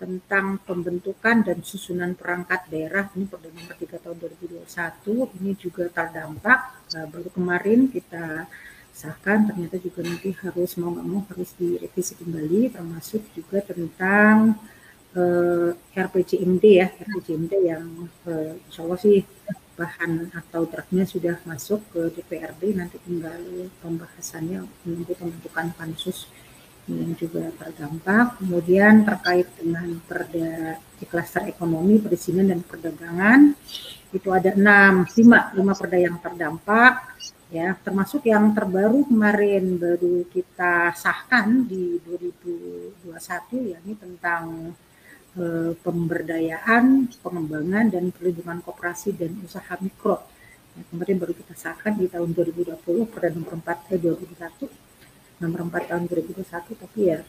tentang 0.00 0.56
pembentukan 0.64 1.44
dan 1.44 1.60
susunan 1.60 2.16
perangkat 2.16 2.72
daerah. 2.72 3.12
Ini 3.12 3.28
Perda 3.28 3.52
nomor 3.52 3.76
3 3.76 4.00
tahun 4.00 4.16
2021, 4.16 5.28
ini 5.36 5.52
juga 5.60 5.92
terdampak. 5.92 6.60
Nah, 6.96 7.04
baru 7.12 7.28
kemarin 7.28 7.92
kita 7.92 8.48
sahkan, 8.96 9.52
ternyata 9.52 9.76
juga 9.76 10.00
nanti 10.08 10.32
harus 10.40 10.70
mau 10.80 10.96
nggak 10.96 11.06
mau 11.06 11.20
harus 11.28 11.52
direvisi 11.60 12.16
kembali, 12.16 12.72
termasuk 12.72 13.22
juga 13.36 13.60
tentang 13.60 14.56
eh, 15.12 15.70
RPJMD 15.92 16.64
ya, 16.64 16.88
RPJMD 16.88 17.52
yang 17.60 18.08
eh, 18.24 18.56
insya 18.56 18.80
Allah 18.88 19.00
sih 19.04 19.20
bahan 19.76 20.32
atau 20.36 20.68
draftnya 20.68 21.04
sudah 21.08 21.40
masuk 21.44 21.80
ke 21.92 22.00
DPRD, 22.16 22.76
nanti 22.76 22.96
tinggal 23.00 23.40
pembahasannya 23.80 24.64
menunggu 24.84 25.12
pembentukan 25.16 25.72
pansus 25.76 26.28
yang 26.90 27.12
juga 27.14 27.50
terdampak. 27.54 28.42
Kemudian 28.42 29.06
terkait 29.06 29.46
dengan 29.54 29.88
perda 30.02 30.76
di 30.98 31.04
klaster 31.06 31.46
ekonomi, 31.46 32.02
perizinan 32.02 32.50
dan 32.50 32.60
perdagangan 32.66 33.54
itu 34.10 34.28
ada 34.34 34.50
enam, 34.58 35.06
lima, 35.06 35.54
lima 35.54 35.72
perda 35.78 35.98
yang 36.02 36.18
terdampak 36.18 37.14
ya 37.50 37.74
termasuk 37.82 38.30
yang 38.30 38.54
terbaru 38.54 39.10
kemarin 39.10 39.74
baru 39.74 40.22
kita 40.30 40.94
sahkan 40.94 41.66
di 41.66 41.98
2021 42.06 43.74
ya 43.74 43.78
ini 43.82 43.94
tentang 43.98 44.74
eh, 45.34 45.74
pemberdayaan, 45.82 47.10
pengembangan 47.22 47.90
dan 47.90 48.14
perlindungan 48.14 48.62
koperasi 48.62 49.18
dan 49.18 49.34
usaha 49.42 49.74
mikro. 49.82 50.22
Ya, 50.78 50.86
kemarin 50.94 51.18
baru 51.18 51.34
kita 51.34 51.54
sahkan 51.58 51.98
di 51.98 52.06
tahun 52.06 52.30
2020 52.30 53.10
Perda 53.10 53.34
nomor 53.34 53.58
4 53.58 53.94
eh, 53.94 53.98
2021 53.98 54.89
nomor 55.40 55.66
4 55.72 55.90
tahun 55.90 56.04
2021 56.06 56.82
tapi 56.84 57.00
ya 57.10 57.20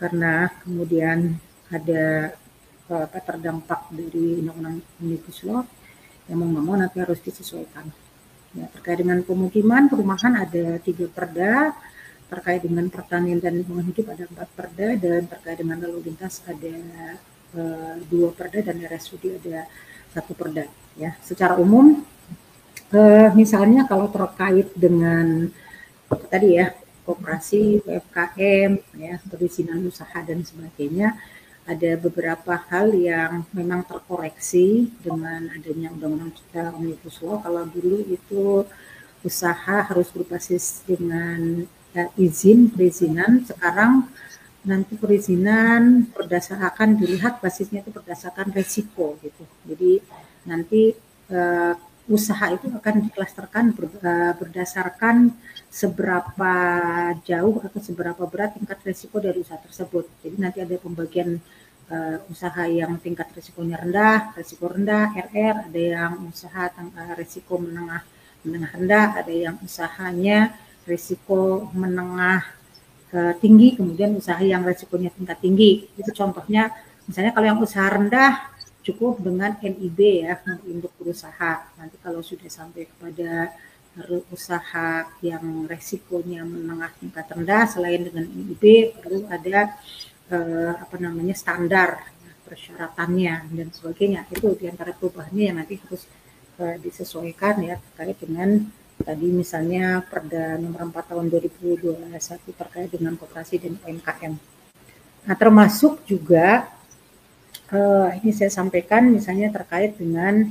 karena 0.00 0.50
kemudian 0.64 1.36
ada 1.70 2.34
apa 2.92 3.18
terdampak 3.24 3.88
dari 3.94 4.42
undang-undang 4.44 4.84
omnibus 5.00 5.40
law 5.48 5.64
yang 6.28 6.36
mau 6.42 6.48
nggak 6.50 6.64
mau 6.64 6.76
nanti 6.76 6.96
harus 7.00 7.20
disesuaikan 7.24 7.88
Ya, 8.52 8.68
terkait 8.68 9.00
dengan 9.00 9.24
pemukiman, 9.24 9.88
perumahan 9.88 10.36
ada 10.36 10.76
tiga 10.84 11.08
perda, 11.08 11.72
terkait 12.28 12.60
dengan 12.60 12.84
pertanian 12.92 13.40
dan 13.40 13.56
lingkungan 13.56 13.88
hidup 13.88 14.12
ada 14.12 14.28
empat 14.28 14.48
perda, 14.52 14.88
dan 15.00 15.24
terkait 15.24 15.56
dengan 15.64 15.80
lalu 15.80 16.12
lintas 16.12 16.44
ada 16.44 16.76
dua 18.12 18.28
perda 18.36 18.60
dan 18.60 18.76
RSUD 18.84 19.40
ada 19.40 19.64
satu 20.12 20.36
perda. 20.36 20.68
Ya, 21.00 21.16
secara 21.24 21.56
umum, 21.56 22.04
uh, 22.92 23.28
misalnya 23.32 23.88
kalau 23.88 24.12
terkait 24.12 24.68
dengan 24.76 25.48
tadi 26.28 26.60
ya 26.60 26.76
koperasi, 27.02 27.82
UMKM, 27.82 28.72
ya 28.98 29.18
perizinan 29.26 29.82
usaha 29.86 30.18
dan 30.22 30.42
sebagainya, 30.46 31.18
ada 31.62 31.94
beberapa 31.94 32.58
hal 32.70 32.90
yang 32.94 33.46
memang 33.54 33.86
terkoreksi 33.86 34.90
dengan 34.98 35.46
adanya 35.54 35.94
undang-undang 35.94 36.34
cipta 36.34 36.74
omnibus 36.74 37.22
law. 37.22 37.38
Kalau 37.42 37.62
dulu 37.70 38.02
itu 38.10 38.66
usaha 39.22 39.86
harus 39.86 40.10
berbasis 40.10 40.82
dengan 40.82 41.62
ya, 41.94 42.10
izin 42.18 42.70
perizinan, 42.74 43.46
sekarang 43.46 44.10
nanti 44.62 44.94
perizinan 44.94 46.06
berdasarkan 46.14 46.94
dilihat 46.98 47.42
basisnya 47.42 47.82
itu 47.82 47.90
berdasarkan 47.90 48.54
resiko 48.54 49.18
gitu. 49.22 49.42
Jadi 49.66 50.02
nanti 50.46 50.94
uh, 51.30 51.74
usaha 52.10 52.50
itu 52.50 52.66
akan 52.66 52.94
diklasterkan 53.10 53.64
ber, 53.78 53.86
uh, 54.02 54.34
berdasarkan 54.34 55.30
seberapa 55.70 56.54
jauh 57.22 57.56
atau 57.62 57.80
seberapa 57.80 58.22
berat 58.26 58.58
tingkat 58.58 58.82
risiko 58.82 59.22
dari 59.22 59.40
usaha 59.40 59.58
tersebut. 59.62 60.04
Jadi 60.20 60.36
nanti 60.36 60.58
ada 60.60 60.74
pembagian 60.76 61.38
uh, 61.88 62.18
usaha 62.26 62.66
yang 62.66 62.98
tingkat 62.98 63.30
risikonya 63.32 63.80
rendah, 63.80 64.34
risiko 64.34 64.66
rendah, 64.68 65.14
RR, 65.30 65.56
ada 65.70 65.80
yang 65.80 66.12
usaha 66.26 66.68
uh, 66.74 67.14
risiko 67.14 67.56
menengah 67.56 68.02
menengah 68.42 68.70
rendah, 68.74 69.06
ada 69.22 69.32
yang 69.32 69.54
usahanya 69.62 70.50
risiko 70.82 71.70
menengah 71.70 72.42
uh, 73.14 73.32
tinggi, 73.38 73.78
kemudian 73.78 74.18
usaha 74.18 74.42
yang 74.42 74.66
risikonya 74.66 75.14
tingkat 75.14 75.38
tinggi. 75.38 75.86
Itu 75.94 76.10
contohnya, 76.10 76.74
misalnya 77.06 77.30
kalau 77.30 77.46
yang 77.46 77.60
usaha 77.62 77.86
rendah 77.86 78.51
cukup 78.82 79.22
dengan 79.22 79.54
NIB 79.62 80.26
ya 80.26 80.38
untuk 80.66 80.92
berusaha. 80.98 81.70
Nanti 81.78 81.96
kalau 82.02 82.20
sudah 82.20 82.50
sampai 82.50 82.90
kepada 82.90 83.54
usaha 84.32 85.04
yang 85.20 85.68
resikonya 85.68 86.48
menengah 86.48 86.96
tingkat 86.96 87.28
rendah 87.28 87.68
selain 87.68 88.00
dengan 88.08 88.24
IIB 88.24 88.96
perlu 89.04 89.28
ada 89.28 89.76
eh, 90.32 90.72
apa 90.80 90.96
namanya 90.96 91.36
standar 91.36 92.00
persyaratannya 92.48 93.52
dan 93.52 93.68
sebagainya 93.68 94.24
itu 94.32 94.56
di 94.56 94.64
antara 94.72 94.96
perubahannya 94.96 95.44
yang 95.44 95.56
nanti 95.60 95.76
harus 95.76 96.08
eh, 96.56 96.80
disesuaikan 96.80 97.60
ya 97.60 97.76
terkait 97.76 98.16
dengan 98.16 98.64
tadi 98.96 99.28
misalnya 99.28 100.00
Perda 100.08 100.56
nomor 100.56 100.88
4 100.88 101.12
tahun 101.12 101.26
2021 101.28 102.08
terkait 102.56 102.88
dengan 102.96 103.12
koperasi 103.20 103.60
dan 103.60 103.76
UMKM. 103.76 104.34
Nah 105.28 105.36
termasuk 105.36 106.00
juga 106.08 106.64
eh, 107.72 108.08
ini 108.20 108.30
saya 108.36 108.50
sampaikan 108.52 109.08
misalnya 109.08 109.48
terkait 109.50 109.96
dengan 109.96 110.44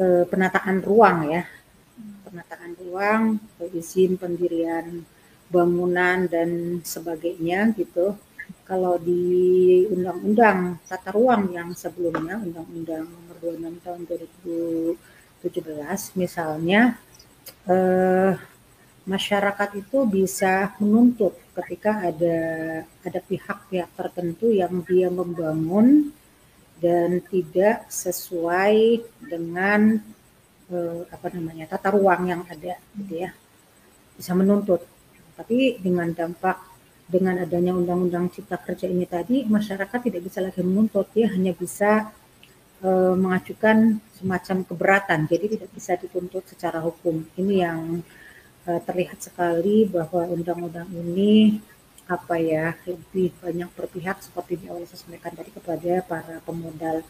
eh, 0.00 0.24
penataan 0.30 0.78
ruang 0.82 1.18
ya 1.34 1.42
penataan 2.34 2.74
ruang, 2.82 3.22
izin 3.70 4.18
pendirian 4.18 5.06
bangunan 5.46 6.26
dan 6.26 6.82
sebagainya 6.82 7.70
gitu. 7.78 8.18
Kalau 8.66 8.98
di 8.98 9.86
Undang-Undang 9.86 10.82
Tata 10.82 11.14
Ruang 11.14 11.54
yang 11.54 11.70
sebelumnya, 11.78 12.42
Undang-Undang 12.42 13.06
Nomor 13.06 13.36
26 13.38 13.86
Tahun 13.86 14.00
2017, 15.46 16.18
misalnya 16.18 16.98
eh, 17.70 18.34
masyarakat 19.06 19.70
itu 19.78 19.98
bisa 20.10 20.74
menuntut 20.82 21.38
ketika 21.54 22.02
ada 22.02 22.38
ada 23.06 23.20
pihak-pihak 23.22 23.94
tertentu 23.94 24.50
yang 24.50 24.82
dia 24.82 25.06
membangun 25.12 26.10
dan 26.84 27.24
tidak 27.32 27.88
sesuai 27.88 29.00
dengan 29.24 29.96
eh, 30.68 31.02
apa 31.08 31.32
namanya 31.32 31.64
tata 31.72 31.96
ruang 31.96 32.28
yang 32.28 32.42
ada 32.44 32.76
gitu 33.00 33.24
ya. 33.24 33.32
Bisa 34.20 34.36
menuntut. 34.36 34.84
Tapi 35.32 35.80
dengan 35.80 36.12
dampak 36.12 36.60
dengan 37.08 37.40
adanya 37.40 37.72
undang-undang 37.72 38.28
cipta 38.32 38.60
kerja 38.60 38.88
ini 38.88 39.04
tadi 39.08 39.48
masyarakat 39.48 39.96
tidak 40.12 40.28
bisa 40.28 40.44
lagi 40.44 40.60
menuntut. 40.60 41.08
Dia 41.16 41.32
hanya 41.32 41.56
bisa 41.56 42.12
eh, 42.84 43.14
mengajukan 43.16 44.04
semacam 44.20 44.56
keberatan. 44.68 45.20
Jadi 45.24 45.56
tidak 45.56 45.70
bisa 45.72 45.96
dituntut 45.96 46.44
secara 46.52 46.84
hukum. 46.84 47.24
Ini 47.40 47.54
yang 47.64 48.04
eh, 48.68 48.80
terlihat 48.84 49.24
sekali 49.24 49.88
bahwa 49.88 50.28
undang-undang 50.28 50.92
ini 50.92 51.64
apa 52.04 52.36
ya 52.36 52.76
lebih 52.84 53.32
banyak 53.40 53.70
berpihak 53.72 54.20
seperti 54.20 54.60
di 54.60 54.66
awal 54.68 54.84
saya 54.84 55.00
sampaikan 55.00 55.32
tadi 55.32 55.50
kepada 55.56 56.04
para 56.04 56.36
pemodal 56.44 57.00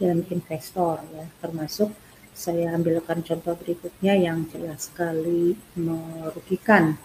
dan 0.00 0.24
investor 0.32 1.04
ya. 1.12 1.26
Termasuk 1.42 1.92
saya 2.32 2.72
ambilkan 2.72 3.20
contoh 3.20 3.58
berikutnya 3.58 4.14
yang 4.14 4.46
jelas 4.48 4.88
sekali 4.88 5.58
merugikan 5.74 6.96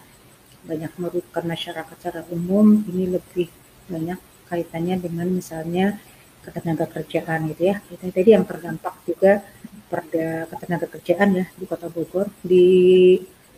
banyak 0.64 0.92
merugikan 0.96 1.44
masyarakat 1.44 1.96
secara 2.00 2.22
umum. 2.32 2.80
Ini 2.88 3.20
lebih 3.20 3.52
banyak 3.90 4.16
kaitannya 4.48 4.96
dengan 5.02 5.28
misalnya 5.28 6.00
ketenaga 6.40 6.88
kerjaan 6.88 7.52
gitu 7.52 7.62
ya. 7.74 7.76
Itu 7.92 8.08
tadi 8.08 8.30
yang 8.32 8.48
terdampak 8.48 8.94
juga 9.04 9.44
pada 9.92 10.48
ketenaga 10.48 10.86
kerjaan 10.88 11.44
ya 11.44 11.46
di 11.58 11.64
Kota 11.68 11.92
Bogor. 11.92 12.32
Di 12.40 12.66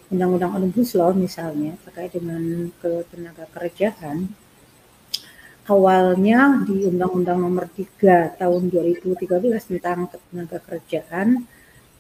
Undang-Undang 0.07 0.53
Omnibus 0.55 0.95
Law 0.95 1.11
misalnya 1.17 1.75
terkait 1.83 2.15
dengan 2.15 2.71
ketenaga 2.79 3.45
kerjaan 3.51 4.31
awalnya 5.67 6.63
di 6.63 6.87
Undang-Undang 6.87 7.39
Nomor 7.43 7.67
3 7.75 8.39
Tahun 8.39 8.63
2013 8.71 9.27
tentang 9.67 10.07
ketenaga 10.07 10.59
kerjaan 10.63 11.43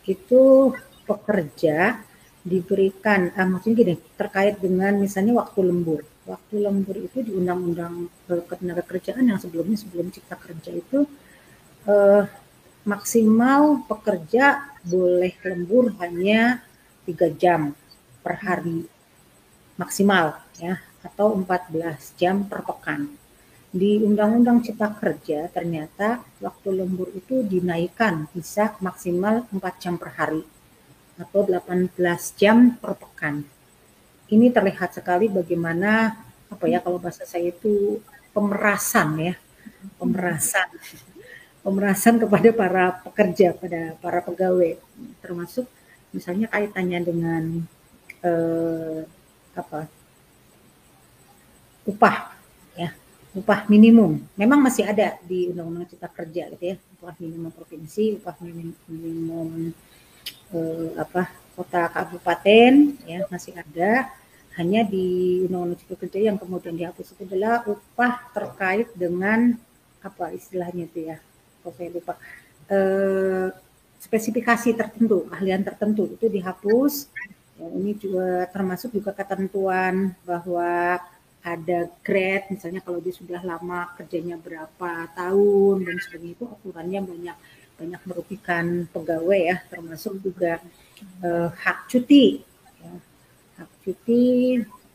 itu 0.06 0.70
pekerja 1.02 1.98
diberikan, 2.46 3.34
ah, 3.34 3.42
maksudnya 3.42 3.74
gini, 3.82 3.94
terkait 4.14 4.62
dengan 4.62 4.94
misalnya 4.94 5.42
waktu 5.42 5.66
lembur. 5.66 6.06
Waktu 6.30 6.62
lembur 6.62 6.94
itu 6.94 7.26
di 7.26 7.34
Undang-Undang 7.34 8.06
Ketenaga 8.26 8.82
Kerjaan 8.82 9.30
yang 9.30 9.38
sebelumnya 9.38 9.78
sebelum 9.78 10.10
Cipta 10.10 10.34
Kerja 10.34 10.74
itu 10.74 11.06
eh, 11.86 12.22
maksimal 12.86 13.86
pekerja 13.86 14.62
boleh 14.86 15.34
lembur 15.42 15.94
hanya 16.02 16.62
tiga 17.06 17.30
jam 17.30 17.74
per 18.26 18.42
hari 18.42 18.82
maksimal 19.78 20.42
ya 20.58 20.82
atau 21.06 21.38
14 21.38 22.18
jam 22.18 22.42
per 22.42 22.66
pekan 22.66 23.06
di 23.70 24.02
Undang-Undang 24.02 24.66
Cipta 24.66 24.90
Kerja 24.98 25.46
ternyata 25.54 26.26
waktu 26.42 26.82
lembur 26.82 27.14
itu 27.14 27.46
dinaikkan 27.46 28.26
bisa 28.34 28.74
maksimal 28.82 29.46
4 29.54 29.62
jam 29.78 29.94
per 29.94 30.10
hari 30.18 30.42
atau 31.20 31.44
18 31.46 31.92
jam 32.40 32.76
per 32.76 32.96
pekan. 32.96 33.44
Ini 34.26 34.50
terlihat 34.50 34.96
sekali 34.96 35.30
bagaimana 35.30 36.18
apa 36.50 36.64
ya 36.66 36.82
kalau 36.82 36.98
bahasa 36.98 37.22
saya 37.28 37.52
itu 37.52 38.00
pemerasan 38.34 39.08
ya, 39.22 39.34
pemerasan. 40.00 40.66
Pemerasan 41.62 42.22
kepada 42.22 42.48
para 42.54 42.84
pekerja, 43.02 43.50
pada 43.54 43.98
para 43.98 44.22
pegawai 44.22 44.78
termasuk 45.20 45.66
misalnya 46.14 46.48
kaitannya 46.48 47.00
dengan 47.02 47.42
eh, 48.22 49.02
apa 49.56 49.88
upah 51.86 52.36
upah 53.36 53.68
minimum. 53.68 54.24
Memang 54.32 54.64
masih 54.64 54.88
ada 54.88 55.20
di 55.20 55.52
Undang-Undang 55.52 55.92
Cipta 55.92 56.08
Kerja 56.08 56.48
gitu 56.56 56.64
ya, 56.72 56.76
upah 56.96 57.14
minimum 57.20 57.52
provinsi, 57.52 58.16
upah 58.16 58.34
minimum, 58.40 58.72
minimum 58.88 59.48
eh, 60.56 60.90
apa 60.96 61.28
kota 61.52 61.92
kabupaten 61.92 62.96
ya 63.04 63.28
masih 63.28 63.52
ada. 63.52 64.08
Hanya 64.56 64.88
di 64.88 65.44
Undang-Undang 65.44 65.84
Cipta 65.84 65.96
Kerja 66.00 66.32
yang 66.32 66.40
kemudian 66.40 66.72
dihapus 66.72 67.12
itu 67.12 67.22
adalah 67.28 67.60
upah 67.68 68.32
terkait 68.32 68.88
dengan 68.96 69.52
apa 70.00 70.32
istilahnya 70.32 70.88
itu 70.88 71.12
ya, 71.12 71.20
kok 71.60 71.76
saya 71.76 71.92
lupa. 71.92 72.16
Eh, 72.72 73.52
spesifikasi 74.00 74.72
tertentu, 74.72 75.28
keahlian 75.28 75.60
tertentu 75.60 76.08
itu 76.08 76.26
dihapus. 76.32 77.12
Ya, 77.56 77.66
ini 77.72 77.96
juga 77.96 78.44
termasuk 78.52 78.92
juga 78.92 79.16
ketentuan 79.16 80.12
bahwa 80.28 81.00
ada 81.40 81.78
grade 82.02 82.52
misalnya 82.52 82.82
kalau 82.82 82.98
dia 82.98 83.14
sudah 83.14 83.40
lama 83.40 83.88
kerjanya 83.96 84.36
berapa 84.36 84.92
tahun 85.14 85.76
dan 85.86 85.96
sebagainya 86.02 86.34
itu 86.36 86.44
aturannya 86.44 87.00
banyak 87.06 87.36
banyak 87.78 88.02
merugikan 88.08 88.90
pegawai 88.90 89.40
ya 89.40 89.56
termasuk 89.70 90.18
juga 90.20 90.58
eh, 91.22 91.48
hak 91.48 91.78
cuti 91.86 92.42
ya. 92.82 92.92
hak 93.62 93.70
cuti 93.86 94.24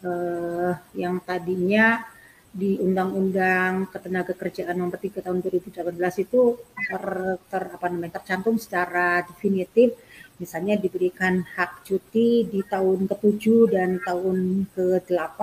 eh, 0.04 0.74
yang 1.00 1.24
tadinya 1.24 2.04
di 2.52 2.76
Undang-Undang 2.84 3.88
Ketenaga 3.96 4.36
Kerjaan 4.36 4.76
Nomor 4.76 5.00
3 5.00 5.24
Tahun 5.24 5.40
2018 5.40 5.88
itu 6.20 6.60
ter, 6.76 7.04
ter 7.48 7.64
apa 7.72 7.86
namanya 7.88 8.20
tercantum 8.20 8.60
secara 8.60 9.24
definitif 9.24 9.96
misalnya 10.42 10.74
diberikan 10.74 11.46
hak 11.46 11.86
cuti 11.86 12.50
di 12.50 12.66
tahun 12.66 13.06
ke-7 13.06 13.44
dan 13.70 14.02
tahun 14.02 14.66
ke-8 14.74 15.42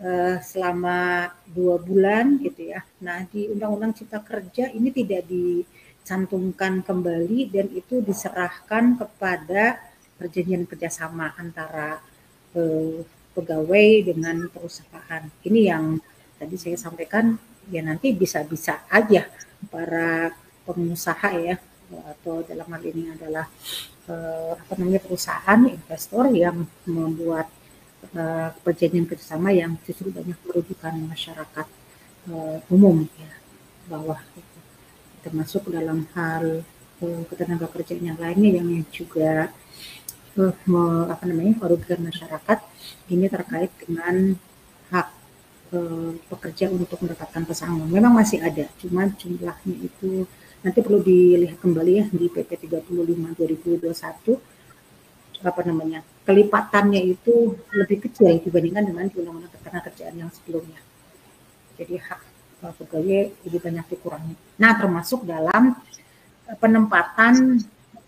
eh, 0.00 0.36
selama 0.40 1.28
dua 1.52 1.76
bulan 1.76 2.40
gitu 2.40 2.72
ya. 2.72 2.80
Nah 3.04 3.28
di 3.28 3.52
Undang-Undang 3.52 3.92
Cipta 4.00 4.24
Kerja 4.24 4.72
ini 4.72 4.88
tidak 4.88 5.28
dicantumkan 5.28 6.80
kembali 6.80 7.52
dan 7.52 7.68
itu 7.76 8.00
diserahkan 8.00 8.96
kepada 8.96 9.76
perjanjian 10.16 10.64
kerjasama 10.64 11.36
antara 11.36 12.00
eh, 12.56 13.04
pegawai 13.36 13.88
dengan 14.08 14.48
perusahaan. 14.48 15.28
Ini 15.44 15.60
yang 15.68 16.00
tadi 16.40 16.56
saya 16.56 16.80
sampaikan 16.80 17.36
ya 17.68 17.84
nanti 17.84 18.16
bisa-bisa 18.16 18.88
aja 18.88 19.28
para 19.68 20.32
pengusaha 20.64 21.28
ya 21.36 21.56
atau 22.02 22.42
dalam 22.42 22.66
hal 22.66 22.82
ini 22.82 23.12
adalah 23.14 23.46
eh, 24.10 24.52
apa 24.58 24.72
namanya 24.78 25.00
perusahaan 25.04 25.60
investor 25.66 26.24
yang 26.34 26.66
membuat 26.88 27.46
eh, 28.14 28.50
perjanjian 28.64 29.06
kerjasama 29.06 29.54
yang 29.54 29.78
justru 29.86 30.10
banyak 30.10 30.38
merugikan 30.46 30.94
masyarakat 31.06 31.66
eh, 32.30 32.58
umum 32.74 33.06
ya 33.14 33.32
bawah 33.84 34.20
itu 34.34 34.58
termasuk 35.24 35.68
dalam 35.68 36.08
hal 36.16 36.64
eh, 37.04 37.22
ketenaga 37.28 37.68
kerjaan 37.70 38.04
yang 38.14 38.18
lainnya 38.18 38.60
yang 38.60 38.68
juga 38.90 39.52
uh, 40.38 40.54
me, 40.66 40.82
apa 41.10 41.24
namanya 41.26 41.54
merugikan 41.58 42.00
masyarakat 42.02 42.58
ini 43.10 43.26
terkait 43.30 43.70
dengan 43.78 44.34
hak 44.90 45.08
uh, 45.74 46.12
pekerja 46.30 46.70
untuk 46.70 46.98
mendapatkan 47.02 47.42
pesangon. 47.46 47.88
Memang 47.90 48.14
masih 48.14 48.42
ada, 48.42 48.66
cuma 48.78 49.08
jumlahnya 49.14 49.76
itu 49.78 50.26
nanti 50.64 50.80
perlu 50.80 51.04
dilihat 51.04 51.60
kembali 51.60 51.92
ya 51.92 52.08
di 52.08 52.32
PP 52.32 52.72
35 52.72 53.84
2021 53.84 55.44
apa 55.44 55.60
namanya 55.68 56.00
kelipatannya 56.24 57.04
itu 57.04 57.52
lebih 57.76 58.08
kecil 58.08 58.40
dibandingkan 58.40 58.88
dengan 58.88 59.04
di 59.12 59.20
undang-undang 59.20 59.52
ketenagakerjaan 59.52 60.16
yang 60.16 60.32
sebelumnya. 60.32 60.80
Jadi 61.76 62.00
hak 62.00 62.20
pegawai 62.64 63.44
lebih 63.44 63.60
banyak 63.60 63.84
dikurangi. 63.92 64.32
Nah 64.56 64.72
termasuk 64.80 65.28
dalam 65.28 65.76
penempatan 66.56 67.60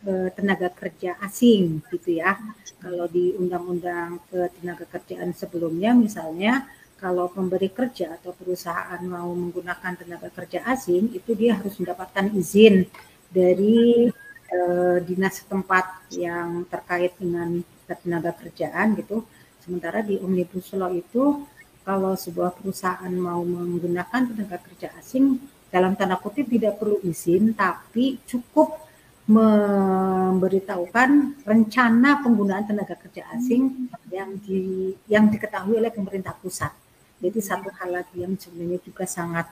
Eh, 0.06 0.30
tenaga 0.38 0.70
kerja 0.70 1.18
asing 1.18 1.82
gitu 1.90 2.22
ya. 2.22 2.38
Kalau 2.78 3.10
di 3.10 3.34
undang-undang 3.34 4.22
ketenaga 4.30 4.86
kerjaan 4.86 5.34
sebelumnya 5.34 5.98
misalnya 5.98 6.62
kalau 6.96 7.28
pemberi 7.28 7.68
kerja 7.68 8.16
atau 8.16 8.32
perusahaan 8.32 9.00
mau 9.04 9.28
menggunakan 9.36 10.00
tenaga 10.00 10.32
kerja 10.32 10.64
asing 10.72 11.12
itu 11.12 11.36
dia 11.36 11.60
harus 11.60 11.76
mendapatkan 11.76 12.32
izin 12.32 12.88
dari 13.28 14.08
eh, 14.48 14.96
dinas 15.04 15.44
tempat 15.44 16.08
yang 16.16 16.64
terkait 16.72 17.12
dengan 17.20 17.60
tenaga 17.86 18.32
kerjaan 18.32 18.96
gitu. 18.96 19.28
Sementara 19.60 20.00
di 20.00 20.16
Omnibus 20.22 20.72
Law 20.78 20.94
itu 20.94 21.44
kalau 21.86 22.18
sebuah 22.18 22.58
perusahaan 22.58 23.12
mau 23.14 23.44
menggunakan 23.44 24.34
tenaga 24.34 24.58
kerja 24.58 24.90
asing 24.98 25.38
dalam 25.70 25.94
tanda 25.98 26.16
kutip 26.16 26.48
tidak 26.48 26.80
perlu 26.80 27.02
izin 27.02 27.52
tapi 27.52 28.16
cukup 28.24 28.86
memberitahukan 29.26 31.42
rencana 31.42 32.22
penggunaan 32.22 32.62
tenaga 32.62 32.94
kerja 32.94 33.26
asing 33.34 33.90
yang 34.06 34.38
di 34.38 34.94
yang 35.10 35.26
diketahui 35.26 35.82
oleh 35.82 35.90
pemerintah 35.90 36.30
pusat. 36.38 36.70
Jadi 37.16 37.38
satu 37.40 37.72
hal 37.72 37.90
lagi 38.02 38.20
yang 38.20 38.36
sebenarnya 38.36 38.78
juga 38.84 39.08
sangat 39.08 39.48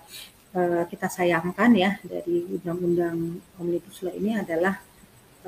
uh, 0.52 0.84
kita 0.88 1.08
sayangkan 1.08 1.70
ya 1.72 1.96
dari 2.04 2.44
undang-undang 2.44 3.40
omnibus 3.56 4.04
law 4.04 4.12
ini 4.12 4.36
adalah 4.36 4.76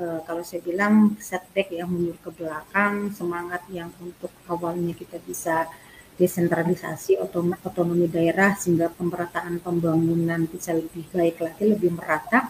uh, 0.01 0.19
kalau 0.25 0.41
saya 0.41 0.61
bilang 0.65 1.17
setback 1.21 1.73
yang 1.73 1.89
mundur 1.89 2.17
ke 2.21 2.29
belakang, 2.33 3.13
semangat 3.13 3.65
yang 3.69 3.93
untuk 4.01 4.33
awalnya 4.49 4.93
kita 4.97 5.21
bisa 5.21 5.69
desentralisasi 6.17 7.21
otonomi 7.61 8.09
daerah 8.09 8.57
sehingga 8.57 8.89
pemerataan 8.89 9.61
pembangunan 9.61 10.49
bisa 10.49 10.73
lebih 10.73 11.05
baik 11.13 11.37
lagi, 11.45 11.63
lebih 11.69 11.93
merata 11.93 12.49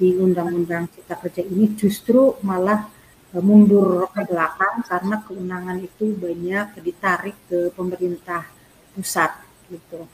di 0.00 0.16
Undang-Undang 0.16 0.88
Cipta 0.96 1.20
Kerja 1.20 1.44
ini 1.44 1.76
justru 1.76 2.40
malah 2.40 2.88
e, 3.28 3.36
mundur 3.44 4.08
ke 4.08 4.24
belakang 4.24 4.80
karena 4.88 5.20
kewenangan 5.28 5.78
itu 5.84 6.16
banyak 6.16 6.80
ditarik 6.80 7.36
ke 7.52 7.68
pemerintah 7.76 8.48
pusat 8.94 9.32
gitu. 9.68 10.04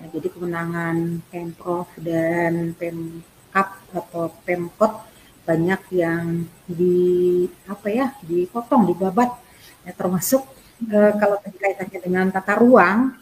Nah, 0.00 0.06
jadi 0.12 0.28
kewenangan 0.32 0.96
pemprov 1.28 1.88
dan 2.00 2.72
pemkap 2.76 3.68
atau 3.92 4.32
pemkot 4.44 4.92
banyak 5.44 5.80
yang 5.92 6.46
di 6.64 7.44
apa 7.66 7.88
ya 7.90 8.06
dipotong, 8.22 8.86
dibabat, 8.88 9.30
ya, 9.84 9.92
termasuk 9.92 10.46
eh, 10.88 11.12
kalau 11.20 11.36
kaitannya 11.42 12.00
dengan 12.00 12.26
tata 12.32 12.54
ruang 12.60 13.16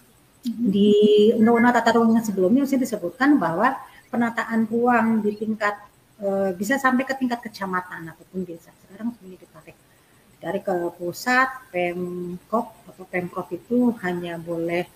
di 0.45 0.95
undang-undang 1.35 1.75
tata 1.83 1.99
ruang 1.99 2.15
yang 2.15 2.27
sebelumnya 2.27 2.63
sudah 2.69 2.83
disebutkan 2.87 3.39
bahwa 3.41 3.75
penataan 4.13 4.71
ruang 4.71 5.21
di 5.25 5.35
tingkat 5.35 5.89
Eh, 6.19 6.51
bisa 6.59 6.75
sampai 6.75 7.07
ke 7.07 7.15
tingkat 7.15 7.39
kecamatan 7.47 8.11
ataupun 8.11 8.43
desa. 8.43 8.75
Sekarang 8.83 9.15
ini 9.23 9.39
ditarik 9.39 9.58
dari 10.39 10.63
ke 10.63 10.75
pusat, 10.95 11.71
pemkop 11.75 12.67
atau 12.87 13.05
pemprov 13.11 13.51
itu 13.51 13.91
hanya 14.07 14.39
boleh 14.39 14.87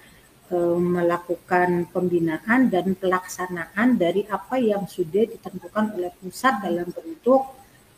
e, 0.46 0.56
melakukan 0.78 1.90
pembinaan 1.90 2.70
dan 2.70 2.94
pelaksanaan 2.94 3.98
dari 3.98 4.22
apa 4.30 4.56
yang 4.62 4.86
sudah 4.86 5.26
ditentukan 5.26 5.98
oleh 5.98 6.14
pusat 6.22 6.62
dalam 6.62 6.86
bentuk 6.94 7.42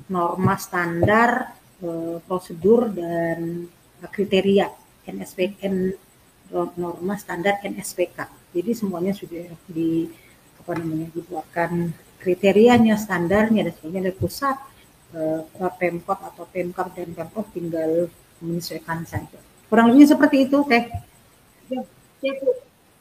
norma 0.08 0.56
standar, 0.56 1.52
e, 1.84 2.18
prosedur 2.24 2.88
dan 2.88 3.68
kriteria 4.08 4.68
NSPN 5.04 5.92
norma 6.80 7.14
standar 7.20 7.60
NSPK. 7.60 8.18
Jadi 8.56 8.70
semuanya 8.72 9.12
sudah 9.12 9.52
di 9.68 10.08
apa 10.60 10.72
namanya 10.80 11.12
dibuatkan 11.12 11.92
kriterianya, 12.22 12.96
standarnya 12.96 13.68
dan 13.68 13.72
sebagainya 13.76 14.02
dari 14.08 14.16
pusat 14.16 14.56
eh, 15.14 15.72
Pemkot 15.78 16.18
atau 16.18 16.44
Pemkap 16.50 16.92
dan 16.92 17.14
Pemprov 17.14 17.46
tinggal 17.54 18.10
menyesuaikan 18.42 19.06
saja. 19.06 19.38
Kurang 19.70 19.90
lebihnya 19.90 20.14
seperti 20.14 20.50
itu, 20.50 20.58
Teh. 20.68 20.84
Ya, 21.72 21.80
ya 22.20 22.32
Bu. 22.42 22.50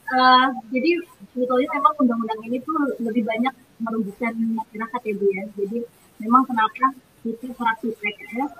Uh, 0.04 0.52
jadi 0.68 1.00
sebetulnya 1.32 1.68
memang 1.80 1.94
undang-undang 1.96 2.40
ini 2.44 2.60
tuh 2.60 2.76
lebih 3.00 3.24
banyak 3.24 3.54
merugikan 3.80 4.34
masyarakat 4.36 5.00
ya 5.04 5.14
Bu 5.16 5.26
ya. 5.32 5.42
Jadi 5.58 5.78
memang 6.22 6.42
kenapa 6.46 6.94
kita 7.24 7.56
fraksi 7.56 7.88
PKS 7.96 8.52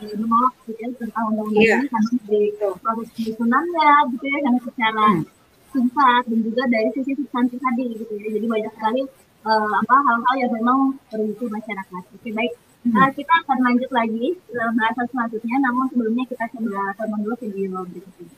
eh, 0.00 0.14
menolak 0.16 0.56
gitu 0.64 0.80
ya 0.80 0.88
tentang 0.96 1.24
undang-undang 1.32 1.64
yeah. 1.68 1.80
ini 1.84 1.88
karena 1.92 2.12
di 2.24 2.40
proses 2.80 3.08
penyusunannya 3.12 3.90
gitu 4.16 4.24
ya 4.24 4.38
yang 4.40 4.56
secara 4.64 5.04
hmm. 5.12 5.24
singkat 5.72 6.22
dan 6.24 6.38
juga 6.40 6.62
dari 6.72 6.88
sisi 6.96 7.12
substansi 7.12 7.56
tadi 7.60 7.84
gitu 7.92 8.12
ya. 8.16 8.28
Jadi 8.40 8.46
banyak 8.48 8.72
sekali 8.72 9.02
uh, 9.44 9.72
apa 9.84 9.96
hal-hal 10.00 10.34
yang 10.40 10.52
memang 10.56 10.78
merugikan 11.12 11.50
masyarakat. 11.60 12.02
Oke 12.16 12.30
baik, 12.32 12.52
uh, 12.94 13.10
kita 13.10 13.32
akan 13.46 13.58
lanjut 13.66 13.90
lagi 13.90 14.36
ke 14.38 14.54
bahasan 14.54 15.06
selanjutnya. 15.10 15.56
Namun 15.62 15.84
sebelumnya 15.90 16.24
kita 16.28 16.44
coba 16.54 16.94
tonton 16.94 17.18
dulu 17.24 17.34
video 17.42 17.82
berikut 17.86 18.14
ini. 18.22 18.34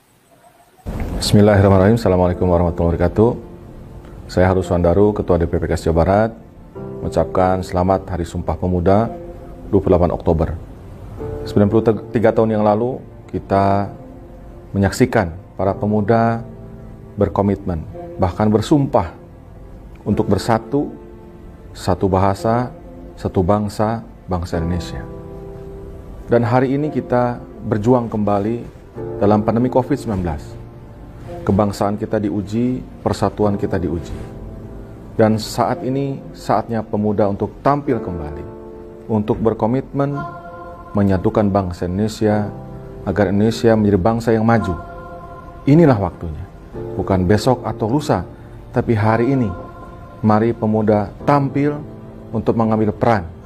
Bismillahirrahmanirrahim. 1.18 1.98
Assalamualaikum 1.98 2.46
warahmatullahi 2.48 2.96
wabarakatuh. 2.96 3.30
Saya 4.28 4.46
Harus 4.52 4.68
Wandaru, 4.68 5.16
Ketua 5.16 5.40
DPPKS 5.40 5.88
Jawa 5.88 5.96
Barat, 6.04 6.30
mengucapkan 7.00 7.64
selamat 7.64 8.04
Hari 8.08 8.24
Sumpah 8.28 8.56
Pemuda 8.60 9.08
28 9.72 10.12
Oktober. 10.12 10.52
93 11.48 12.12
tahun 12.12 12.50
yang 12.52 12.64
lalu 12.64 13.00
kita 13.32 13.88
menyaksikan 14.76 15.32
para 15.56 15.72
pemuda 15.72 16.44
berkomitmen, 17.16 17.82
bahkan 18.20 18.52
bersumpah 18.52 19.16
untuk 20.04 20.28
bersatu, 20.28 20.92
satu 21.72 22.04
bahasa, 22.06 22.68
satu 23.16 23.40
bangsa, 23.40 24.04
bangsa 24.28 24.60
Indonesia. 24.60 25.00
Dan 26.28 26.44
hari 26.44 26.76
ini 26.76 26.92
kita 26.92 27.40
berjuang 27.64 28.12
kembali 28.12 28.60
dalam 29.16 29.40
pandemi 29.40 29.72
COVID-19. 29.72 30.20
Kebangsaan 31.48 31.96
kita 31.96 32.20
diuji, 32.20 32.84
persatuan 33.00 33.56
kita 33.56 33.80
diuji. 33.80 34.12
Dan 35.16 35.40
saat 35.40 35.80
ini 35.82 36.20
saatnya 36.36 36.84
pemuda 36.84 37.26
untuk 37.26 37.56
tampil 37.64 37.98
kembali, 37.98 38.44
untuk 39.08 39.40
berkomitmen 39.40 40.14
menyatukan 40.92 41.48
bangsa 41.48 41.88
Indonesia 41.88 42.52
agar 43.08 43.32
Indonesia 43.32 43.72
menjadi 43.72 43.98
bangsa 43.98 44.28
yang 44.36 44.44
maju. 44.44 44.76
Inilah 45.64 45.96
waktunya, 45.96 46.44
bukan 46.94 47.24
besok 47.24 47.64
atau 47.64 47.88
lusa, 47.88 48.28
tapi 48.76 48.92
hari 48.92 49.32
ini 49.32 49.48
mari 50.20 50.52
pemuda 50.52 51.08
tampil 51.24 51.80
untuk 52.28 52.52
mengambil 52.52 52.92
peran 52.92 53.37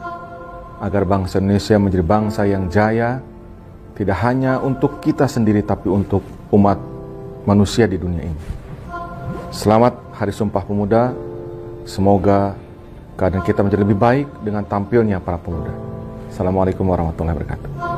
agar 0.83 1.07
bangsa 1.07 1.39
Indonesia 1.39 1.79
menjadi 1.79 2.05
bangsa 2.05 2.43
yang 2.43 2.67
jaya 2.67 3.23
tidak 3.95 4.19
hanya 4.27 4.59
untuk 4.59 4.99
kita 4.99 5.31
sendiri 5.31 5.63
tapi 5.63 5.87
untuk 5.87 6.27
umat 6.51 6.75
manusia 7.47 7.87
di 7.87 7.95
dunia 7.95 8.27
ini. 8.27 8.43
Selamat 9.55 9.95
Hari 10.19 10.35
Sumpah 10.35 10.67
Pemuda. 10.67 11.15
Semoga 11.87 12.59
keadaan 13.15 13.47
kita 13.47 13.63
menjadi 13.63 13.83
lebih 13.87 13.99
baik 13.99 14.27
dengan 14.43 14.67
tampilnya 14.67 15.23
para 15.23 15.39
pemuda. 15.39 15.71
Assalamualaikum 16.33 16.83
warahmatullahi 16.89 17.37
wabarakatuh. 17.39 17.92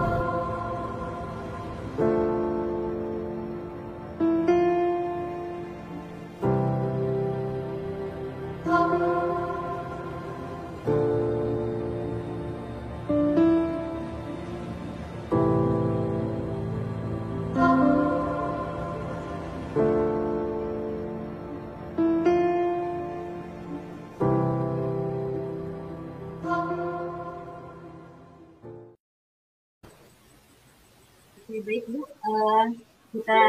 Baik 31.48 31.84
Bu, 31.92 32.00
uh, 32.00 32.66
kita 33.12 33.40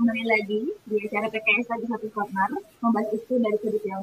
kembali 0.00 0.24
lagi 0.24 0.60
di 0.88 0.96
acara 1.04 1.28
PKS 1.28 1.68
lagi 1.76 1.86
satu 1.92 2.08
corner 2.16 2.50
membahas 2.80 3.08
isu 3.12 3.36
dari 3.36 3.56
sudut 3.60 3.84
yang. 3.84 4.00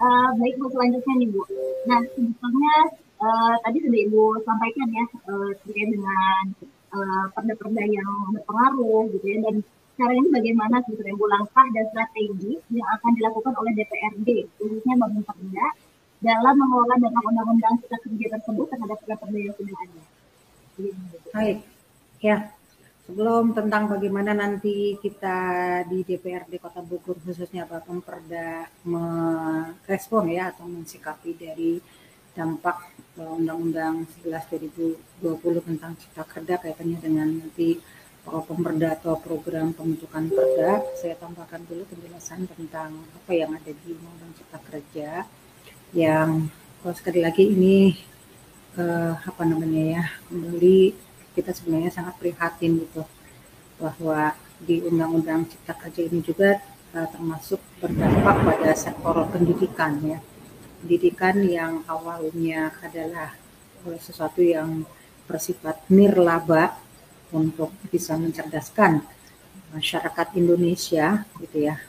Uh, 0.00 0.30
baik 0.36 0.60
Bu 0.60 0.68
selanjutnya 0.68 1.14
nih 1.24 1.28
Bu. 1.32 1.42
Nah 1.88 2.00
sebetulnya 2.12 2.74
uh, 3.20 3.54
tadi 3.64 3.78
sudah 3.80 4.00
Ibu 4.04 4.24
sampaikan 4.44 4.88
ya 4.92 5.04
uh, 5.28 5.50
terkait 5.64 5.88
dengan 5.88 6.42
uh, 6.92 7.24
perda-perda 7.32 7.84
yang 7.88 8.12
berpengaruh 8.36 9.08
gitu 9.16 9.26
ya 9.28 9.38
dan 9.48 9.54
cara 9.96 10.12
ini 10.16 10.28
bagaimana 10.28 10.76
sebetulnya 10.84 11.16
Bu 11.16 11.26
langkah 11.28 11.66
dan 11.72 11.84
strategi 11.92 12.60
yang 12.72 12.88
akan 13.00 13.10
dilakukan 13.16 13.52
oleh 13.56 13.72
DPRD 13.76 14.28
khususnya 14.60 14.94
pemerintah 15.00 15.36
Perda 15.36 15.66
dalam 16.20 16.54
mengelola 16.60 16.94
dampak 17.00 17.24
undang-undang 17.24 17.74
cipta 17.80 17.96
kerja 18.04 18.26
tersebut 18.36 18.66
terhadap 18.68 18.96
perda-perda 19.00 19.38
yang 19.40 19.54
sudah 19.56 19.76
ada. 19.80 20.02
Baik, 21.32 21.58
ya 22.20 22.52
sebelum 23.08 23.56
tentang 23.56 23.90
bagaimana 23.90 24.36
nanti 24.36 24.94
kita 25.02 25.38
di 25.88 26.06
DPRD 26.06 26.60
Kota 26.62 26.78
Bogor 26.84 27.18
khususnya 27.24 27.66
Pak 27.66 27.88
Pemperda 27.88 28.70
merespon 28.86 30.30
ya 30.30 30.54
atau 30.54 30.68
mensikapi 30.68 31.34
dari 31.34 31.80
dampak 32.36 32.92
Undang-Undang 33.18 34.06
11 34.22 35.18
2020 35.20 35.66
tentang 35.66 35.92
Cipta 35.98 36.22
Kerja 36.22 36.54
kaitannya 36.62 36.98
dengan 37.02 37.28
nanti 37.42 37.80
Pemperda 38.20 38.94
atau 38.94 39.18
program 39.18 39.74
pembentukan 39.74 40.30
perda, 40.30 40.86
saya 40.94 41.18
tambahkan 41.18 41.66
dulu 41.66 41.82
penjelasan 41.90 42.46
tentang 42.46 42.94
apa 43.10 43.32
yang 43.34 43.50
ada 43.50 43.72
di 43.74 43.90
Undang-Undang 43.90 44.32
Cipta 44.38 44.58
Kerja 44.70 45.10
yang 45.90 46.46
kalau 46.78 46.94
sekali 46.94 47.26
lagi 47.26 47.50
ini 47.50 47.90
eh, 48.78 49.14
apa 49.18 49.42
namanya 49.42 49.98
ya 49.98 50.04
kembali 50.30 51.09
kita 51.40 51.56
sebenarnya 51.56 51.88
sangat 51.88 52.20
prihatin 52.20 52.84
gitu 52.84 53.02
bahwa 53.80 54.36
di 54.60 54.84
Undang-Undang 54.84 55.48
Cipta 55.48 55.72
Kerja 55.72 56.04
ini 56.04 56.20
juga 56.20 56.60
uh, 56.92 57.08
termasuk 57.08 57.58
berdampak 57.80 58.36
pada 58.44 58.72
sektor 58.76 59.16
pendidikan 59.32 59.96
ya. 60.04 60.20
Pendidikan 60.84 61.40
yang 61.44 61.80
awalnya 61.88 62.76
adalah 62.84 63.32
uh, 63.88 63.96
sesuatu 63.96 64.44
yang 64.44 64.84
bersifat 65.24 65.88
nirlaba 65.88 66.76
untuk 67.32 67.72
bisa 67.88 68.20
mencerdaskan 68.20 69.00
masyarakat 69.72 70.26
Indonesia 70.36 71.24
gitu 71.40 71.72
ya. 71.72 71.80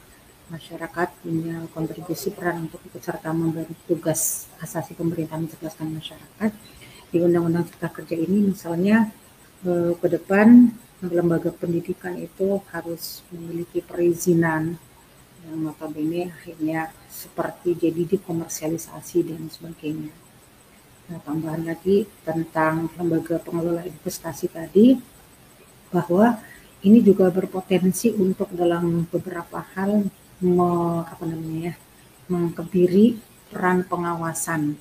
Masyarakat 0.48 1.24
punya 1.24 1.64
kontribusi 1.72 2.32
peran 2.32 2.68
untuk 2.68 2.84
ikut 2.88 3.00
serta 3.00 3.32
membantu 3.32 3.76
tugas 3.88 4.52
asasi 4.64 4.96
pemerintah 4.96 5.40
mencerdaskan 5.40 5.92
masyarakat. 5.92 6.52
Di 7.12 7.20
Undang-Undang 7.20 7.68
Cipta 7.68 7.92
Kerja 7.92 8.16
ini 8.16 8.56
misalnya 8.56 9.12
Eh, 9.62 9.94
ke 9.94 10.08
depan 10.10 10.74
lembaga 11.06 11.54
pendidikan 11.54 12.18
itu 12.18 12.66
harus 12.74 13.22
memiliki 13.30 13.78
perizinan 13.78 14.74
yang 15.46 15.58
notabene 15.62 16.34
akhirnya 16.34 16.90
seperti 17.06 17.78
jadi 17.78 18.18
dikomersialisasi 18.18 19.22
dan 19.22 19.54
sebagainya. 19.54 20.10
Nah, 21.14 21.22
tambahan 21.22 21.62
lagi 21.70 22.10
tentang 22.26 22.90
lembaga 22.98 23.38
pengelola 23.38 23.86
investasi 23.86 24.50
tadi 24.50 24.98
bahwa 25.94 26.42
ini 26.82 26.98
juga 27.06 27.30
berpotensi 27.30 28.10
untuk 28.18 28.50
dalam 28.58 29.06
beberapa 29.14 29.62
hal 29.78 30.10
me, 30.42 30.70
apa 31.06 31.22
namanya 31.30 31.70
ya, 31.70 31.76
mengkebiri 32.34 33.14
peran 33.54 33.86
pengawasan 33.86 34.74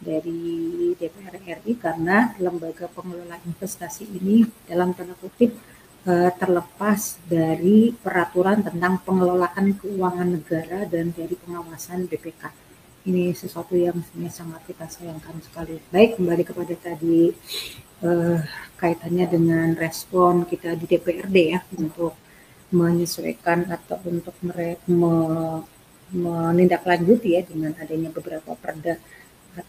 dari 0.00 0.92
DPR 0.96 1.34
RI 1.40 1.72
karena 1.80 2.36
lembaga 2.36 2.86
pengelola 2.92 3.40
investasi 3.48 4.04
ini 4.12 4.44
dalam 4.68 4.92
tanda 4.92 5.16
kutip 5.16 5.56
eh, 6.06 6.30
terlepas 6.36 7.16
dari 7.24 7.90
peraturan 7.96 8.60
tentang 8.60 9.00
pengelolaan 9.02 9.72
keuangan 9.80 10.28
negara 10.36 10.84
dan 10.84 11.12
dari 11.16 11.34
pengawasan 11.34 12.06
BPK. 12.06 12.52
Ini 13.06 13.30
sesuatu 13.38 13.78
yang 13.78 14.02
sebenarnya 14.02 14.34
sangat 14.34 14.66
kita 14.66 14.86
sayangkan 14.90 15.38
sekali. 15.38 15.78
Baik, 15.94 16.18
kembali 16.18 16.42
kepada 16.42 16.74
tadi 16.74 17.30
eh, 18.02 18.38
kaitannya 18.76 19.26
dengan 19.30 19.68
respon 19.78 20.44
kita 20.44 20.74
di 20.76 20.84
DPRD 20.90 21.36
ya 21.54 21.60
untuk 21.78 22.18
menyesuaikan 22.74 23.70
atau 23.70 24.02
untuk 24.10 24.34
menindaklanjuti 26.10 27.38
ya 27.38 27.42
dengan 27.46 27.78
adanya 27.78 28.10
beberapa 28.10 28.58
perda 28.58 28.98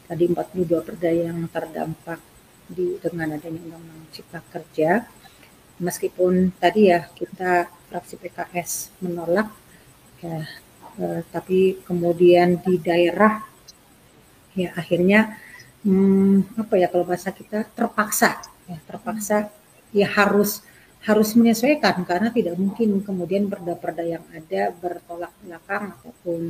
tadi 0.08 0.24
42 0.28 0.88
perda 0.88 1.12
yang 1.12 1.48
terdampak 1.48 2.20
di 2.68 3.00
dengan 3.00 3.40
adanya 3.40 3.60
undang-undang 3.64 4.12
cipta 4.12 4.40
kerja. 4.52 5.08
Meskipun 5.78 6.58
tadi 6.58 6.90
ya 6.90 7.06
kita 7.14 7.70
fraksi 7.88 8.18
PKS 8.18 8.98
menolak 9.06 9.54
ya 10.20 10.42
eh, 10.98 11.22
tapi 11.30 11.78
kemudian 11.86 12.58
di 12.60 12.82
daerah 12.82 13.46
ya 14.58 14.74
akhirnya 14.74 15.38
hmm, 15.86 16.58
apa 16.58 16.74
ya 16.82 16.90
kalau 16.90 17.06
bahasa 17.06 17.30
kita 17.30 17.70
terpaksa 17.78 18.42
ya 18.66 18.78
terpaksa 18.90 19.54
ya 19.94 20.08
harus 20.10 20.66
harus 21.08 21.30
menyesuaikan. 21.40 22.04
Karena 22.04 22.34
tidak 22.34 22.60
mungkin 22.60 23.00
kemudian 23.06 23.48
perda-perda 23.48 24.04
yang 24.04 24.26
ada 24.34 24.74
bertolak 24.76 25.32
belakang 25.40 25.96
ataupun 25.96 26.42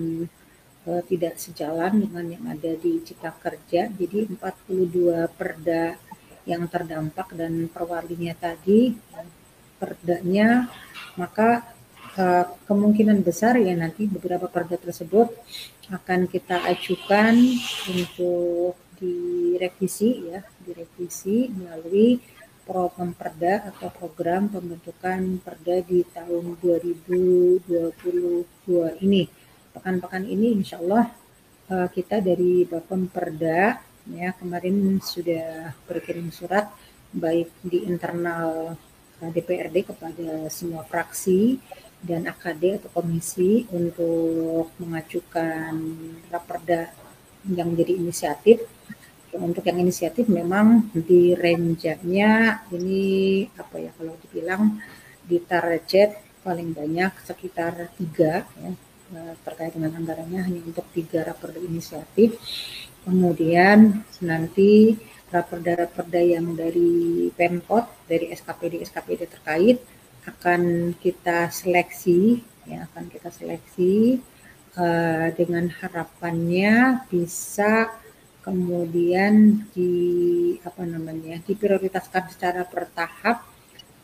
uh, 0.88 1.04
tidak 1.04 1.36
sejalan 1.36 2.08
dengan 2.08 2.26
yang 2.32 2.46
ada 2.48 2.72
di 2.80 3.04
Cipta 3.04 3.36
Kerja. 3.36 3.92
Jadi 3.92 4.32
42 4.40 5.28
perda 5.36 6.00
yang 6.48 6.64
terdampak 6.72 7.36
dan 7.36 7.68
perwalinya 7.68 8.32
tadi 8.32 8.96
perdanya 9.78 10.72
maka 11.20 11.76
uh, 12.16 12.48
kemungkinan 12.66 13.20
besar 13.22 13.60
ya 13.60 13.76
nanti 13.76 14.08
beberapa 14.08 14.48
perda 14.48 14.80
tersebut 14.80 15.28
akan 15.92 16.32
kita 16.32 16.64
ajukan 16.72 17.36
untuk 17.92 18.80
direvisi 18.98 20.32
ya 20.32 20.42
direvisi 20.64 21.52
melalui 21.52 22.18
program 22.68 23.16
perda 23.16 23.72
atau 23.72 23.88
program 23.92 24.52
pembentukan 24.52 25.40
perda 25.40 25.80
di 25.84 26.04
tahun 26.12 26.60
2022 26.60 27.64
ini 29.04 29.47
pekan-pekan 29.78 30.26
ini 30.26 30.58
insya 30.58 30.82
Allah 30.82 31.14
uh, 31.70 31.88
kita 31.94 32.18
dari 32.18 32.66
Bapem 32.66 33.06
Perda 33.06 33.78
ya 34.10 34.34
kemarin 34.34 34.98
sudah 34.98 35.78
berkirim 35.86 36.34
surat 36.34 36.74
baik 37.14 37.54
di 37.62 37.86
internal 37.86 38.74
uh, 39.22 39.30
DPRD 39.30 39.94
kepada 39.94 40.50
semua 40.50 40.82
fraksi 40.82 41.62
dan 42.02 42.30
AKD 42.30 42.82
atau 42.82 42.90
komisi 42.94 43.66
untuk 43.74 44.70
mengajukan 44.78 45.74
raperda 46.30 46.94
yang 47.50 47.74
menjadi 47.74 47.94
inisiatif. 47.98 48.58
Untuk 49.38 49.62
yang 49.70 49.78
inisiatif 49.84 50.26
memang 50.32 50.90
di 50.94 51.38
range-nya 51.38 52.66
ini 52.74 53.46
apa 53.54 53.76
ya 53.78 53.92
kalau 53.94 54.18
dibilang 54.18 54.82
di 55.22 55.38
target 55.44 56.42
paling 56.42 56.74
banyak 56.74 57.12
sekitar 57.28 57.92
tiga 58.00 58.48
ya. 58.48 58.72
Eh, 58.72 58.87
terkait 59.44 59.72
dengan 59.74 59.96
anggarannya 59.96 60.42
hanya 60.44 60.62
untuk 60.64 60.86
tiga 60.92 61.24
raperda 61.24 61.60
inisiatif. 61.64 62.36
Kemudian 63.08 64.04
nanti 64.20 65.00
raperda-raperda 65.32 66.22
yang 66.24 66.56
dari 66.56 67.28
Pemkot, 67.36 68.08
dari 68.08 68.32
SKPD-SKPD 68.32 69.22
terkait 69.28 69.78
akan 70.28 70.92
kita 71.00 71.48
seleksi, 71.48 72.44
ya 72.68 72.84
akan 72.92 73.08
kita 73.08 73.32
seleksi 73.32 74.20
uh, 74.76 75.32
dengan 75.32 75.72
harapannya 75.72 77.08
bisa 77.08 77.96
kemudian 78.44 79.68
di 79.76 79.92
apa 80.64 80.88
namanya 80.88 81.40
diprioritaskan 81.44 82.32
secara 82.32 82.64
bertahap 82.64 83.44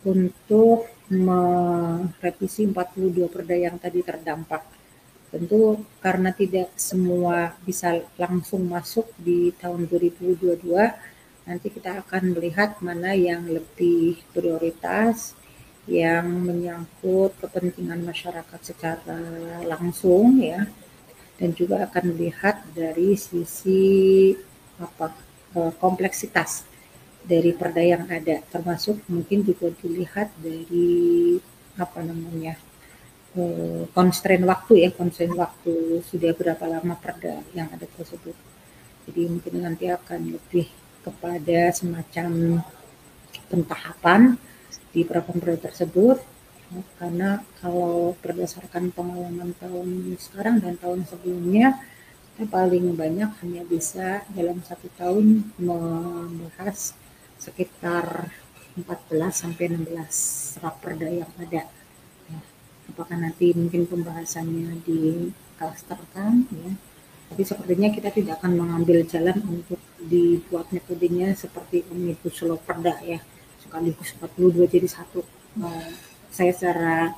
untuk 0.03 0.91
merevisi 1.07 2.67
42 2.67 3.31
perda 3.31 3.55
yang 3.55 3.79
tadi 3.79 4.03
terdampak 4.03 4.82
Tentu 5.33 5.81
karena 5.97 6.29
tidak 6.29 6.69
semua 6.77 7.57
bisa 7.65 8.05
langsung 8.21 8.69
masuk 8.69 9.09
di 9.17 9.49
tahun 9.57 9.89
2022, 9.89 10.61
nanti 11.49 11.67
kita 11.73 12.05
akan 12.05 12.37
melihat 12.37 12.77
mana 12.85 13.17
yang 13.17 13.41
lebih 13.49 14.21
prioritas, 14.29 15.33
yang 15.89 16.29
menyangkut 16.29 17.33
kepentingan 17.41 18.05
masyarakat 18.05 18.59
secara 18.61 19.17
langsung 19.65 20.37
ya, 20.37 20.69
dan 21.41 21.49
juga 21.57 21.89
akan 21.89 22.13
melihat 22.13 22.61
dari 22.77 23.17
sisi 23.17 24.37
apa 24.77 25.17
eh, 25.57 25.73
kompleksitas 25.81 26.69
dari 27.25 27.57
perda 27.57 27.81
yang 27.81 28.05
ada, 28.05 28.37
termasuk 28.53 29.01
mungkin 29.09 29.41
juga 29.41 29.73
dilihat 29.81 30.29
dari 30.37 31.41
apa 31.73 32.05
namanya 32.05 32.53
constraint 33.97 34.45
waktu 34.45 34.85
ya, 34.85 34.89
constraint 34.93 35.33
waktu 35.33 36.01
sudah 36.05 36.31
berapa 36.37 36.65
lama 36.69 36.93
perda 36.97 37.41
yang 37.57 37.69
ada 37.73 37.85
tersebut. 37.89 38.37
Jadi 39.09 39.21
mungkin 39.27 39.53
nanti 39.65 39.89
akan 39.89 40.37
lebih 40.37 40.69
kepada 41.03 41.73
semacam 41.73 42.61
pentahapan 43.49 44.37
di 44.93 45.01
perda 45.03 45.57
tersebut 45.57 46.21
karena 46.97 47.41
kalau 47.61 48.17
berdasarkan 48.17 48.89
pengalaman 48.89 49.53
tahun 49.61 50.17
sekarang 50.17 50.57
dan 50.57 50.73
tahun 50.81 51.05
sebelumnya 51.05 51.77
kita 52.33 52.49
paling 52.49 52.97
banyak 52.97 53.29
hanya 53.45 53.61
bisa 53.69 54.25
dalam 54.33 54.57
satu 54.65 54.89
tahun 54.97 55.53
membahas 55.61 56.97
sekitar 57.37 58.33
14 58.73 58.89
sampai 59.29 59.69
16 59.69 60.65
raperda 60.65 61.09
yang 61.13 61.29
ada 61.37 61.69
apakah 62.91 63.15
nanti 63.19 63.55
mungkin 63.55 63.87
pembahasannya 63.87 64.83
di 64.83 65.31
klasterkan 65.55 66.47
ya. 66.51 66.71
Tapi 67.33 67.41
sepertinya 67.41 67.89
kita 67.89 68.09
tidak 68.13 68.43
akan 68.43 68.53
mengambil 68.61 69.01
jalan 69.09 69.37
untuk 69.49 69.81
dibuat 69.97 70.69
metodenya 70.69 71.33
seperti 71.33 71.81
omnibus 71.89 72.43
law 72.45 72.59
perda 72.59 72.99
ya. 73.01 73.19
Sekaligus 73.57 74.13
42 74.19 74.69
jadi 74.69 74.87
satu. 74.89 75.23
Uh, 75.57 75.89
saya 76.33 76.51
secara 76.53 77.13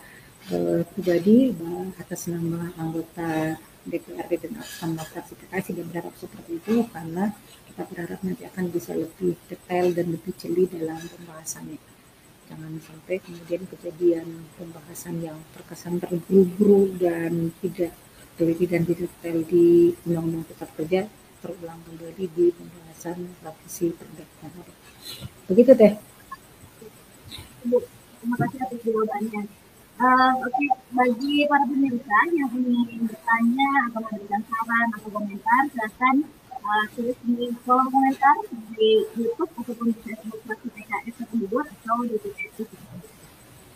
uh, 0.51 0.82
pribadi 0.93 1.51
uh, 1.56 1.88
atas 1.99 2.28
nama 2.32 2.71
anggota 2.80 3.60
DPRD 3.86 4.49
dan 4.49 4.54
fraksi 4.97 5.38
PKS 5.38 5.65
tidak 5.71 5.86
berharap 5.93 6.13
seperti 6.17 6.58
itu 6.58 6.75
karena 6.89 7.30
kita 7.69 7.82
berharap 7.86 8.19
nanti 8.25 8.43
akan 8.49 8.65
bisa 8.73 8.91
lebih 8.97 9.38
detail 9.45 9.93
dan 9.93 10.10
lebih 10.10 10.34
jeli 10.41 10.65
dalam 10.65 10.97
pembahasannya 10.97 11.95
jangan 12.46 12.74
sampai 12.82 13.16
kemudian 13.22 13.64
kejadian 13.70 14.28
pembahasan 14.58 15.18
yang 15.22 15.38
terkesan 15.54 15.98
terburu-buru 15.98 16.94
dan 17.02 17.50
tidak 17.62 17.94
teliti 18.38 18.66
dan 18.70 18.84
detail 18.86 19.38
di 19.48 19.96
undang-undang 20.06 20.46
tetap 20.50 20.70
kerja 20.78 21.10
terulang 21.42 21.80
kembali 21.86 22.26
di 22.36 22.46
pembahasan 22.54 23.18
revisi 23.42 23.94
perda 23.94 24.26
begitu 25.50 25.72
teh 25.74 25.94
Bu, 27.66 27.82
terima 28.22 28.36
kasih 28.46 28.62
atas 28.62 28.80
jawabannya. 28.86 29.42
Uh, 29.98 30.38
Oke, 30.38 30.54
okay. 30.54 30.68
bagi 30.94 31.50
para 31.50 31.66
pemirsa 31.66 32.18
yang 32.38 32.52
ingin 32.54 33.10
bertanya 33.10 33.70
atau 33.90 34.06
memberikan 34.06 34.42
saran 34.46 34.88
atau 34.94 35.10
komentar, 35.10 35.62
silakan 35.74 36.16
uh, 36.65 36.86
tulis 36.97 37.17
di 37.21 37.45
kolom 37.63 37.88
komentar 37.93 38.36
di 38.73 38.89
YouTube 39.13 39.51
ataupun 39.62 39.93
di 39.93 39.99
Facebook 40.01 40.41
fraksi 40.49 40.67
PKS 40.73 41.15
dua 41.45 41.62
atau 41.62 41.97
di 42.10 42.17
PKS 42.17 42.58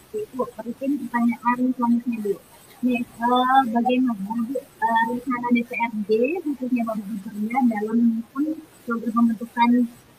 Itu, 0.09 0.41
mungkin 0.41 0.91
pertanyaan 1.05 1.57
selanjutnya 1.77 2.17
dulu. 2.25 2.39
Nih, 2.79 3.01
uh, 3.21 3.61
bagaimana 3.69 4.33
uh, 4.57 5.01
rencana 5.11 5.47
DPRD 5.53 6.09
khususnya 6.41 6.81
Bapak 6.87 7.05
Gubernur 7.05 7.61
dalam 7.69 7.97
menyusun 7.99 8.45
program 8.87 9.13
pembentukan 9.13 9.69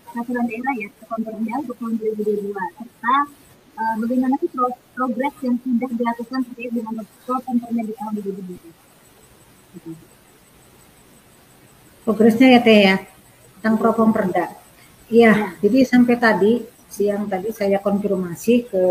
peraturan 0.07 0.45
daerah 0.47 0.75
ya, 0.79 0.89
Kontornya 1.11 1.55
untuk 1.59 1.77
tahun 1.81 1.95
2022 1.99 2.55
serta 2.55 3.17
uh, 3.81 3.95
bagaimana 3.99 4.35
sih 4.39 4.51
pro 4.55 4.69
progres 4.95 5.35
yang 5.43 5.57
sudah 5.59 5.91
dilakukan 5.91 6.41
terkait 6.53 6.71
dengan 6.71 6.95
Kontornya 7.27 7.83
di 7.83 7.95
tahun 7.99 8.13
2022? 8.23 10.10
Progresnya 12.11 12.59
ya 12.59 12.61
Teh 12.67 12.81
ya 12.91 12.97
tentang 13.63 13.79
propom 13.79 14.11
perda. 14.11 14.51
Iya, 15.07 15.31
ya. 15.31 15.47
jadi 15.63 15.79
sampai 15.87 16.19
tadi 16.19 16.53
siang 16.91 17.31
tadi 17.31 17.55
saya 17.55 17.79
konfirmasi 17.79 18.67
ke 18.67 18.85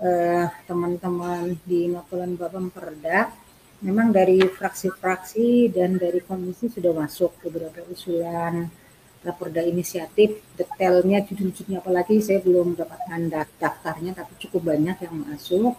eh, 0.00 0.46
teman-teman 0.64 1.52
eh, 1.52 1.60
di 1.60 1.92
Makulan 1.92 2.40
Babam 2.40 2.72
Perda, 2.72 3.28
memang 3.84 4.16
dari 4.16 4.40
fraksi-fraksi 4.40 5.68
dan 5.76 6.00
dari 6.00 6.24
komisi 6.24 6.72
sudah 6.72 6.96
masuk 6.96 7.36
beberapa 7.44 7.84
usulan 7.92 8.64
raporda 9.20 9.60
inisiatif 9.60 10.40
detailnya 10.56 11.20
judul-judulnya 11.20 11.84
apalagi 11.84 12.24
saya 12.24 12.40
belum 12.40 12.72
mendapatkan 12.72 13.20
daftarnya 13.60 14.16
tapi 14.16 14.32
cukup 14.48 14.72
banyak 14.72 14.96
yang 15.04 15.28
masuk 15.28 15.76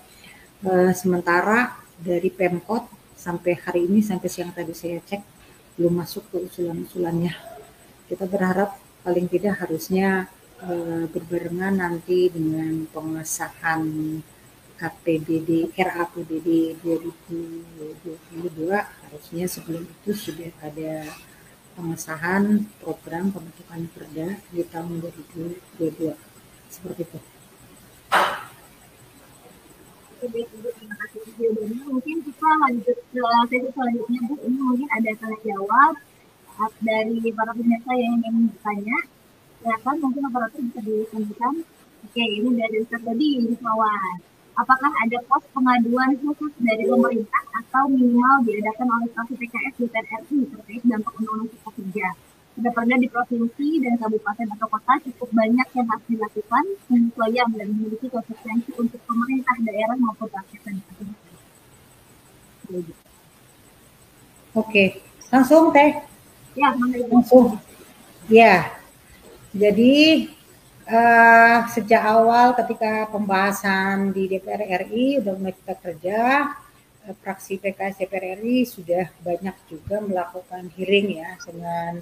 e, 0.61 0.93
sementara 0.93 1.73
dari 1.97 2.29
Pemkot 2.29 2.85
sampai 3.17 3.57
hari 3.57 3.89
ini 3.89 4.05
sampai 4.05 4.29
siang 4.29 4.53
tadi 4.53 4.77
saya 4.77 5.01
cek 5.01 5.40
belum 5.81 5.97
masuk 5.97 6.29
ke 6.29 6.37
usulan-usulannya. 6.45 7.33
Kita 8.05 8.29
berharap 8.29 8.77
paling 9.01 9.25
tidak 9.25 9.65
harusnya 9.65 10.29
e, 10.61 10.69
berbarengan 11.09 11.81
nanti 11.81 12.29
dengan 12.29 12.85
pengesahan 12.93 13.81
APBD 14.77 15.73
RAPBD 15.73 16.77
2022 16.85 18.69
harusnya 18.77 19.45
sebelum 19.49 19.89
itu 19.89 20.13
sudah 20.13 20.53
ada 20.61 21.09
pengesahan 21.73 22.69
program 22.77 23.33
pembentukan 23.33 23.81
perda 23.89 24.37
di 24.53 24.61
tahun 24.69 25.01
2022 25.01 26.13
seperti 26.69 27.09
itu. 27.09 27.40
Mungkin 30.21 32.17
kita 32.21 32.49
lanjut 32.61 32.97
ke 33.09 33.21
sesi 33.49 33.69
selanjutnya 33.73 34.21
Bu. 34.29 34.37
Ini 34.45 34.59
mungkin 34.61 34.85
ada 34.93 35.09
tanya 35.17 35.37
jawab 35.41 35.97
dari 36.85 37.17
para 37.33 37.49
pemirsa 37.57 37.89
yang 37.97 38.21
ingin 38.21 38.53
bertanya. 38.53 38.97
Silakan 39.65 39.95
mungkin 39.97 40.21
operator 40.29 40.61
bisa 40.61 40.79
disampaikan. 40.85 41.65
Oke, 42.05 42.21
ini 42.21 42.49
dari 42.53 42.85
Ustaz 42.85 43.01
tadi 43.01 43.49
Rizwawan. 43.49 44.21
Apakah 44.61 44.93
ada 44.93 45.17
pos 45.25 45.41
pengaduan 45.57 46.13
khusus 46.21 46.53
dari 46.61 46.85
pemerintah 46.85 47.41
atau 47.57 47.89
minimal 47.89 48.45
diadakan 48.45 48.93
oleh 48.93 49.09
fraksi 49.17 49.33
PKS 49.41 49.73
di 49.81 49.89
RI 49.89 50.37
terkait 50.53 50.83
dampak 50.85 51.17
undang-undang 51.17 51.49
cipta 51.49 51.71
kerja? 51.81 52.13
Sudah 52.51 52.71
di 52.99 53.07
provinsi 53.07 53.67
dan 53.79 53.95
kabupaten 53.95 54.47
atau 54.59 54.67
kota 54.67 54.93
cukup 55.07 55.29
banyak 55.31 55.67
yang 55.71 55.87
harus 55.87 56.05
dilakukan 56.11 56.63
penyesuaian 56.91 57.47
dan 57.55 57.67
memiliki 57.71 58.07
konsekuensi 58.11 58.75
untuk 58.75 58.99
pemerintah 59.07 59.55
daerah 59.63 59.95
maupun 59.95 60.27
rakyat 60.27 60.61
Oke, 64.51 64.99
langsung 65.31 65.71
teh. 65.71 65.95
Ya, 66.59 66.75
langsung. 67.07 67.55
Ya, 68.27 68.67
jadi 69.51 70.27
uh, 70.87 71.57
sejak 71.71 72.03
awal 72.03 72.55
ketika 72.55 73.07
pembahasan 73.11 74.11
di 74.11 74.27
DPR 74.27 74.87
RI 74.87 75.23
udah 75.23 75.33
mulai 75.39 75.55
kita 75.55 75.75
kerja, 75.79 76.19
fraksi 77.19 77.59
PKS 77.59 78.03
DPR 78.03 78.39
RI 78.39 78.63
sudah 78.63 79.11
banyak 79.23 79.55
juga 79.67 79.99
melakukan 79.99 80.71
hearing 80.75 81.19
ya 81.19 81.35
dengan 81.43 81.99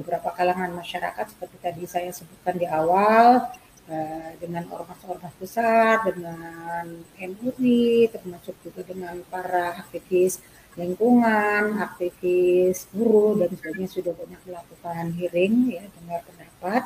beberapa 0.00 0.32
kalangan 0.32 0.72
masyarakat 0.72 1.26
seperti 1.36 1.56
tadi 1.60 1.82
saya 1.84 2.10
sebutkan 2.10 2.56
di 2.56 2.64
awal 2.64 3.52
uh, 3.92 4.30
dengan 4.40 4.64
ormas-ormas 4.72 5.34
besar, 5.36 6.00
dengan 6.08 7.04
MUI, 7.20 8.08
termasuk 8.08 8.56
juga 8.64 8.80
dengan 8.88 9.20
para 9.28 9.76
aktivis 9.84 10.40
lingkungan, 10.80 11.76
aktivis 11.82 12.88
buruh 12.94 13.36
dan 13.36 13.52
sebagainya 13.52 13.90
sudah 13.90 14.12
banyak 14.16 14.40
melakukan 14.48 15.04
hearing 15.18 15.54
ya 15.76 15.84
dengar 16.00 16.20
pendapat. 16.24 16.82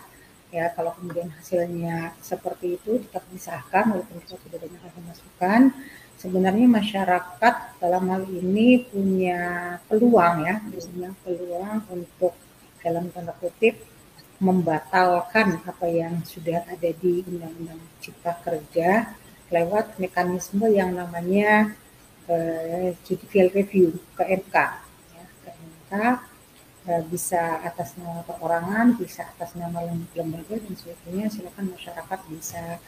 Ya 0.54 0.70
kalau 0.70 0.94
kemudian 0.94 1.34
hasilnya 1.34 2.14
seperti 2.22 2.78
itu 2.78 3.02
tetap 3.02 3.26
disahkan 3.30 3.90
walaupun 3.90 4.22
kita 4.22 4.38
sudah 4.38 4.58
banyak 4.58 4.80
masukan. 5.06 5.60
Sebenarnya 6.14 6.70
masyarakat 6.70 7.54
dalam 7.82 8.06
hal 8.06 8.22
ini 8.30 8.86
punya 8.86 9.42
peluang 9.90 10.46
ya 10.46 10.62
punya 10.62 11.10
peluang 11.26 11.78
untuk 11.90 12.32
dalam 12.84 13.08
tanda 13.08 13.32
kutip 13.40 13.80
membatalkan 14.44 15.62
apa 15.64 15.86
yang 15.88 16.20
sudah 16.26 16.68
ada 16.68 16.90
di 16.92 17.24
Undang-Undang 17.24 17.80
Cipta 18.04 18.36
Kerja 18.44 19.16
lewat 19.48 19.96
mekanisme 19.96 20.68
yang 20.68 20.92
namanya 20.92 21.72
uh, 22.28 22.92
judicial 23.08 23.48
review 23.56 23.96
ke 24.12 24.24
MK. 24.44 24.56
Ya, 25.16 25.24
ke 25.44 25.50
MK 25.54 25.92
uh, 26.90 27.02
bisa 27.08 27.62
atas 27.64 27.96
nama 27.96 28.20
perorangan, 28.26 28.98
bisa 29.00 29.24
atas 29.24 29.56
nama 29.56 29.80
lembaga 30.12 30.60
dan 30.60 30.74
sebagainya. 30.76 31.32
Silakan 31.32 31.72
masyarakat 31.72 32.20
bisa 32.28 32.82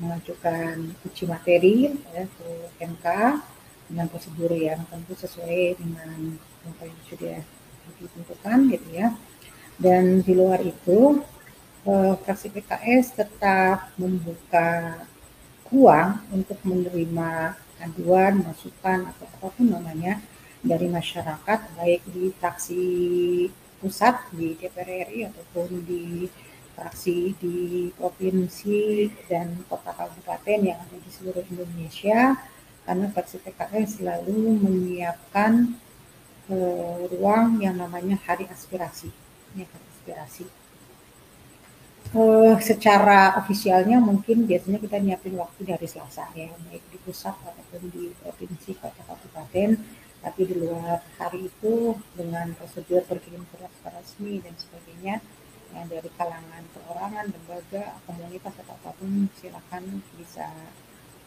mengajukan 0.00 0.96
uji 1.04 1.24
materi 1.28 1.92
ya, 2.16 2.24
ke 2.24 2.48
MK 2.80 3.06
dengan 3.92 4.06
prosedur 4.08 4.52
yang 4.56 4.80
tentu 4.88 5.12
sesuai 5.16 5.76
dengan 5.76 6.36
apa 6.64 6.82
yang 6.88 7.00
sudah 7.08 7.38
ditentukan 7.96 8.58
gitu 8.74 8.88
ya. 8.92 9.08
Dan 9.78 10.20
di 10.26 10.32
luar 10.34 10.60
itu 10.60 11.22
eh, 11.86 12.14
fraksi 12.20 12.52
PKS 12.52 13.16
tetap 13.16 13.94
membuka 13.96 15.00
ruang 15.68 16.20
untuk 16.32 16.58
menerima 16.64 17.54
aduan, 17.78 18.42
masukan 18.42 19.06
atau 19.06 19.26
apa 19.38 19.48
pun 19.54 19.66
namanya 19.70 20.18
dari 20.58 20.90
masyarakat 20.90 21.60
baik 21.78 22.02
di 22.10 22.34
fraksi 22.34 22.84
pusat 23.78 24.18
di 24.34 24.58
DPR 24.58 25.06
RI 25.06 25.30
ataupun 25.30 25.86
di 25.86 26.26
fraksi 26.74 27.34
di 27.38 27.90
provinsi 27.94 29.10
dan 29.30 29.62
kota 29.70 29.94
kabupaten 29.94 30.58
yang 30.62 30.78
ada 30.78 30.96
di 30.98 31.10
seluruh 31.10 31.42
Indonesia 31.46 32.38
karena 32.86 33.06
fraksi 33.10 33.38
PKS 33.42 34.02
selalu 34.02 34.62
menyiapkan 34.62 35.74
ruang 36.48 37.60
yang 37.60 37.76
namanya 37.76 38.16
hari 38.24 38.48
aspirasi. 38.48 39.12
Ini 39.54 39.68
hari 39.68 39.86
aspirasi. 39.92 40.44
Uh, 42.08 42.56
secara 42.64 43.36
ofisialnya 43.36 44.00
mungkin 44.00 44.48
biasanya 44.48 44.80
kita 44.80 44.96
nyiapin 44.96 45.36
waktu 45.36 45.60
dari 45.68 45.84
Selasa 45.84 46.24
ya 46.32 46.48
baik 46.48 46.80
di 46.88 46.96
pusat 47.04 47.36
ataupun 47.36 47.92
di 47.92 48.16
provinsi 48.16 48.80
kota 48.80 49.02
kabupaten. 49.04 49.76
Tapi 50.18 50.40
di 50.50 50.56
luar 50.58 50.98
hari 51.20 51.46
itu 51.46 51.94
dengan 52.16 52.50
prosedur 52.58 53.06
berkirim 53.06 53.44
surat 53.54 53.70
resmi 53.92 54.42
dan 54.42 54.56
sebagainya 54.58 55.22
yang 55.76 55.86
dari 55.86 56.10
kalangan 56.16 56.64
perorangan, 56.74 57.28
lembaga, 57.28 58.00
komunitas 58.08 58.56
atau 58.64 58.72
apa 58.72 58.90
pun 58.96 59.28
silakan 59.36 60.00
bisa 60.16 60.48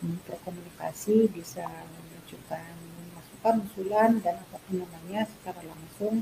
berkomunikasi, 0.02 1.30
bisa 1.30 1.70
menunjukkan 1.70 2.74
masukan, 3.42 3.66
usulan 3.66 4.12
dan 4.22 4.38
apa 4.38 4.58
pun 4.62 4.76
namanya 4.78 5.26
secara 5.26 5.62
langsung 5.66 6.22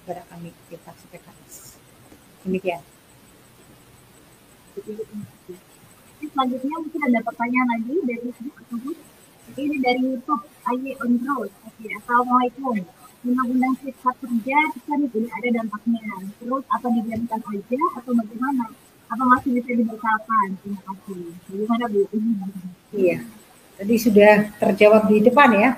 kepada 0.00 0.22
kami 0.30 0.54
di 0.70 0.76
fraksi 0.78 1.06
PKS. 1.10 1.54
Demikian. 2.46 2.82
Selanjutnya 6.30 6.76
mungkin 6.78 7.02
ada 7.10 7.20
pertanyaan 7.26 7.68
lagi 7.74 7.94
dari. 8.06 8.30
Ini 9.50 9.76
dari 9.82 9.98
YouTube 9.98 10.46
Aye 10.62 10.94
on 11.02 11.18
Road. 11.26 11.50
Oke, 11.66 11.90
Assalamualaikum. 11.90 12.86
Undang-undang 13.26 13.74
Cipta 13.82 14.14
Kerja 14.22 14.58
kan 14.86 14.98
ini 15.02 15.26
ada 15.26 15.48
dampaknya. 15.50 16.06
Terus 16.38 16.64
apa 16.70 16.86
dibiarkan 16.86 17.40
aja 17.50 17.82
atau 17.98 18.12
bagaimana? 18.14 18.70
Apa 19.10 19.22
masih 19.26 19.58
bisa 19.58 19.74
dibatalkan? 19.74 20.54
Terima 20.62 20.80
kasih. 20.86 21.34
Bagaimana 21.50 21.84
Bu? 21.90 22.06
Iya, 22.94 23.26
tadi 23.74 23.94
sudah 23.98 24.54
terjawab 24.62 25.10
di 25.10 25.18
depan 25.18 25.50
ya. 25.58 25.70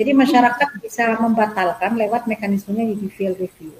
Jadi 0.00 0.16
masyarakat 0.16 0.80
bisa 0.80 1.12
membatalkan 1.20 1.92
lewat 1.92 2.24
mekanismenya 2.24 2.88
judicial 2.96 3.36
review. 3.36 3.76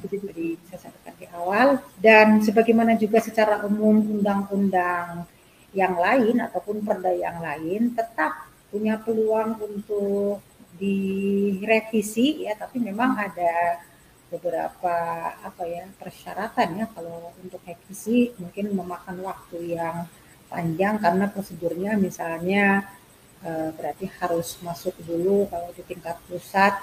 Jadi 0.00 0.56
saya 0.72 0.88
sampaikan 0.88 1.14
di 1.20 1.26
awal. 1.36 1.68
Dan 2.00 2.40
sebagaimana 2.40 2.96
juga 2.96 3.20
secara 3.20 3.60
umum 3.68 4.00
undang-undang 4.00 5.28
yang 5.76 6.00
lain 6.00 6.40
ataupun 6.40 6.80
perda 6.80 7.12
yang 7.12 7.44
lain 7.44 7.92
tetap 7.92 8.48
punya 8.72 8.96
peluang 9.04 9.60
untuk 9.60 10.40
direvisi 10.80 12.48
ya. 12.48 12.56
Tapi 12.56 12.80
memang 12.80 13.20
ada 13.20 13.84
beberapa 14.32 14.96
apa 15.44 15.62
ya 15.68 15.92
persyaratan 16.00 16.68
ya. 16.80 16.86
Kalau 16.88 17.36
untuk 17.36 17.60
revisi 17.68 18.32
mungkin 18.40 18.72
memakan 18.72 19.20
waktu 19.20 19.76
yang 19.76 20.08
panjang 20.48 20.96
karena 20.96 21.28
prosedurnya 21.28 22.00
misalnya 22.00 22.96
eh, 23.44 23.70
berarti 23.76 24.06
harus 24.18 24.58
masuk 24.62 24.94
dulu 25.04 25.46
kalau 25.50 25.68
di 25.76 25.82
tingkat 25.86 26.16
pusat 26.26 26.74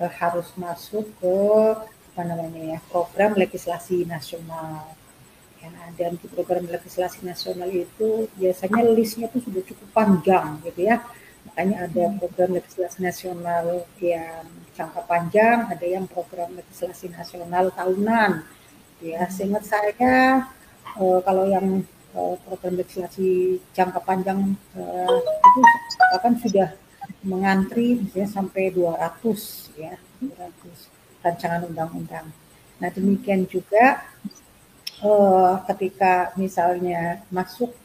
eh, 0.00 0.12
harus 0.20 0.48
masuk 0.56 1.04
ke 1.20 1.38
apa 2.10 2.22
namanya 2.26 2.76
ya 2.76 2.78
program 2.90 3.36
legislasi 3.38 4.04
nasional. 4.04 4.96
Ya, 5.60 5.68
dan 5.92 6.16
di 6.16 6.24
program 6.32 6.64
legislasi 6.64 7.20
nasional 7.20 7.68
itu 7.68 8.24
biasanya 8.40 8.80
listnya 8.96 9.28
itu 9.28 9.44
sudah 9.44 9.62
cukup 9.68 9.88
panjang 9.92 10.56
gitu 10.64 10.88
ya. 10.88 11.04
Makanya 11.52 11.76
ada 11.84 12.04
program 12.16 12.50
legislasi 12.56 12.98
nasional 13.04 13.84
yang 14.00 14.44
jangka 14.72 15.04
panjang, 15.04 15.68
ada 15.68 15.84
yang 15.84 16.08
program 16.08 16.56
legislasi 16.56 17.12
nasional 17.12 17.68
tahunan. 17.76 18.44
Ya, 19.04 19.28
seingat 19.28 19.64
saya 19.68 20.48
uh, 20.96 21.20
kalau 21.24 21.44
yang 21.48 21.84
uh, 22.14 22.36
program 22.46 22.78
legislasi 22.78 23.58
jangka 23.74 24.00
panjang 24.02 24.54
uh, 24.76 25.18
itu 25.20 25.60
bahkan 26.12 26.34
sudah 26.38 26.68
mengantri 27.22 28.00
ya 28.16 28.24
sampai 28.24 28.72
200 28.72 29.76
ya, 29.76 29.94
200 30.22 31.24
rancangan 31.24 31.62
undang-undang. 31.68 32.26
Nah, 32.80 32.88
demikian 32.88 33.44
juga 33.44 34.00
uh, 35.04 35.60
ketika 35.68 36.32
misalnya 36.40 37.20
masuk 37.28 37.76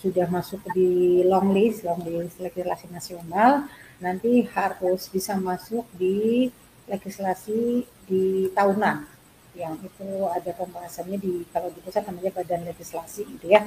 sudah 0.00 0.26
masuk 0.32 0.64
di 0.72 1.20
long 1.28 1.52
list, 1.52 1.84
long 1.84 2.00
list 2.02 2.40
legislasi 2.40 2.88
nasional, 2.88 3.68
nanti 4.00 4.48
harus 4.48 5.06
bisa 5.12 5.36
masuk 5.36 5.84
di 5.94 6.48
legislasi 6.88 7.84
di 8.08 8.50
tahunan 8.50 9.06
yang 9.54 9.74
itu 9.82 10.08
ada 10.30 10.50
pembahasannya 10.54 11.18
di 11.18 11.44
kalau 11.50 11.68
di 11.74 11.80
pusat 11.82 12.06
namanya 12.06 12.30
badan 12.34 12.66
legislasi 12.68 13.26
gitu 13.38 13.46
ya. 13.50 13.66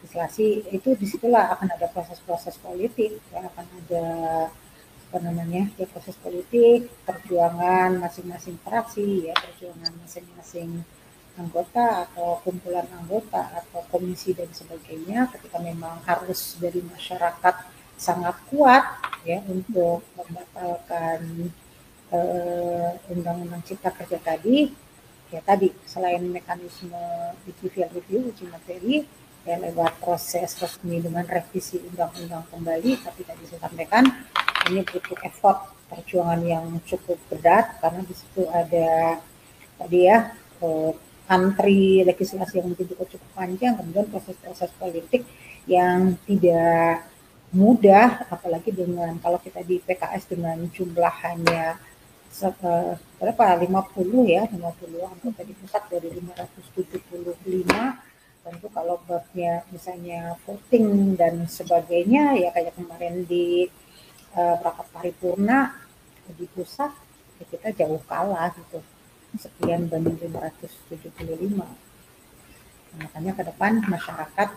Legislasi 0.00 0.70
itu 0.72 0.94
di 0.94 1.06
situlah 1.08 1.52
akan 1.58 1.68
ada 1.74 1.86
proses-proses 1.90 2.56
politik 2.62 3.18
ya 3.34 3.44
akan 3.44 3.66
ada 3.84 4.06
apa 5.08 5.24
namanya 5.24 5.72
ya 5.80 5.88
proses 5.88 6.20
politik 6.20 6.84
perjuangan 7.08 7.96
masing-masing 7.96 8.60
fraksi 8.60 9.32
ya 9.32 9.34
perjuangan 9.40 9.96
masing-masing 10.04 10.84
anggota 11.40 12.04
atau 12.04 12.42
kumpulan 12.44 12.84
anggota 12.92 13.40
atau 13.56 13.80
komisi 13.88 14.36
dan 14.36 14.52
sebagainya 14.52 15.32
ketika 15.32 15.64
memang 15.64 16.02
harus 16.04 16.60
dari 16.60 16.84
masyarakat 16.84 17.54
sangat 17.96 18.36
kuat 18.52 18.84
ya 19.24 19.40
untuk 19.48 20.04
membatalkan 20.12 21.48
uh, 22.12 22.92
undang-undang 23.08 23.64
cipta 23.64 23.88
kerja 23.94 24.18
tadi 24.20 24.68
ya 25.28 25.40
tadi 25.44 25.68
selain 25.84 26.24
mekanisme 26.28 26.96
judicial 27.44 27.88
review 27.92 28.32
uji 28.32 28.44
materi 28.48 28.94
ya 29.44 29.60
lewat 29.60 30.00
proses 30.00 30.56
resmi 30.56 31.00
dengan 31.00 31.24
revisi 31.28 31.80
undang-undang 31.84 32.44
kembali 32.48 33.00
tapi 33.04 33.20
tadi 33.24 33.44
saya 33.48 33.68
sampaikan 33.68 34.04
ini 34.72 34.84
butuh 34.84 35.18
effort 35.24 35.72
perjuangan 35.88 36.40
yang 36.44 36.66
cukup 36.84 37.16
berat 37.32 37.80
karena 37.80 38.00
di 38.04 38.14
situ 38.16 38.44
ada 38.52 39.20
tadi 39.80 40.00
ya 40.04 40.32
antri 41.28 42.02
legislasi 42.08 42.58
yang 42.58 42.72
mungkin 42.72 42.88
juga 42.88 43.04
cukup 43.04 43.30
panjang, 43.36 43.76
kemudian 43.76 44.08
proses-proses 44.08 44.72
politik 44.80 45.22
yang 45.68 46.16
tidak 46.24 47.04
mudah, 47.52 48.24
apalagi 48.32 48.72
dengan 48.72 49.20
kalau 49.20 49.36
kita 49.36 49.60
di 49.60 49.80
PKS 49.84 50.24
dengan 50.32 50.56
jumlah 50.72 51.14
hanya 51.28 51.76
berapa? 53.18 53.44
50 53.58 54.34
ya 54.34 54.42
50 54.46 55.10
anggota 55.10 55.40
di 55.42 55.54
pusat 55.58 55.82
dari 55.90 56.08
575 56.14 58.08
tentu 58.48 58.66
kalau 58.72 58.96
babnya 59.04 59.60
misalnya 59.68 60.32
voting 60.48 61.18
dan 61.20 61.44
sebagainya 61.44 62.40
ya 62.40 62.48
kayak 62.54 62.72
kemarin 62.80 63.28
di 63.28 63.68
uh, 64.32 64.56
rapat 64.64 64.88
paripurna 64.88 65.76
di 66.32 66.48
pusat 66.56 66.88
ya 67.36 67.44
kita 67.50 67.68
jauh 67.84 68.00
kalah 68.08 68.48
gitu. 68.56 68.80
Sekian 69.36 69.92
banding 69.92 70.16
575. 70.16 71.60
Makanya 72.96 73.32
ke 73.36 73.42
depan 73.44 73.84
masyarakat 73.84 74.48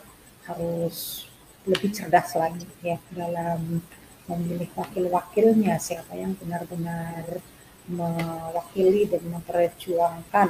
harus 0.47 1.27
lebih 1.67 1.91
cerdas 1.93 2.33
lagi 2.33 2.65
ya 2.81 2.97
dalam 3.11 3.83
memilih 4.25 4.71
wakil-wakilnya 4.73 5.75
siapa 5.77 6.15
yang 6.15 6.33
benar-benar 6.39 7.43
mewakili 7.89 9.09
dan 9.09 9.23
memperjuangkan 9.25 10.49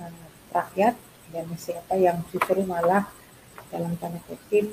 uh, 0.00 0.26
rakyat 0.52 0.94
dan 1.32 1.46
siapa 1.56 1.96
yang 1.96 2.20
justru 2.28 2.60
malah 2.66 3.08
dalam 3.72 3.96
tanda 3.96 4.20
kutip 4.28 4.68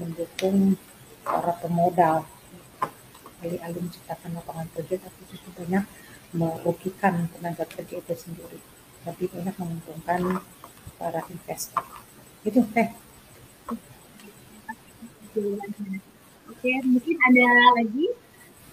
mendukung 0.00 0.80
para 1.20 1.52
pemodal 1.60 2.24
alih-alih 3.44 3.84
menciptakan 3.84 4.40
lapangan 4.40 4.68
kerja 4.72 4.96
tapi 5.04 5.20
justru 5.28 5.50
banyak 5.52 5.84
merugikan 6.34 7.30
tenaga 7.30 7.62
kerja 7.68 8.02
itu 8.02 8.14
sendiri, 8.18 8.58
tapi 9.06 9.30
banyak 9.30 9.54
menguntungkan 9.54 10.42
para 10.98 11.20
investor. 11.30 11.84
Itu 12.42 12.64
teh. 12.74 12.90
Oke, 16.50 16.70
mungkin 16.82 17.16
ada 17.22 17.46
lagi 17.78 18.06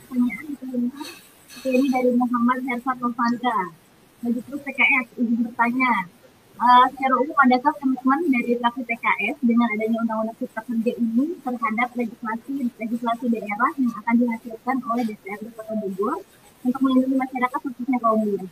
pertanyaan 0.09 0.47
Oke, 1.51 1.69
ini 1.73 1.87
dari 1.91 2.11
Muhammad 2.15 2.63
Hersat 2.63 2.97
Novanta. 3.03 3.57
Maju 4.21 4.39
terus 4.39 4.61
PKS, 4.63 5.07
izin 5.19 5.39
bertanya. 5.43 5.93
uh, 6.61 6.85
secara 6.93 7.15
umum 7.17 7.37
adakah 7.41 7.73
komitmen 7.81 8.19
dari 8.29 8.53
fraksi 8.61 8.81
PKS 8.85 9.35
dengan 9.41 9.67
adanya 9.73 9.97
undang-undang 10.05 10.37
cipta 10.37 10.61
kerja 10.61 10.91
ini 10.93 11.25
terhadap 11.41 11.89
legislasi 11.97 12.51
legislasi 12.77 13.25
daerah 13.33 13.71
yang 13.81 13.93
akan 13.97 14.15
dihasilkan 14.21 14.77
oleh 14.85 15.03
DPRD 15.09 15.47
Kota 15.57 15.73
Bogor 15.81 16.17
untuk 16.61 16.81
melindungi 16.85 17.17
masyarakat 17.17 17.59
khususnya 17.65 17.97
kaum 17.97 18.21
buruh? 18.21 18.51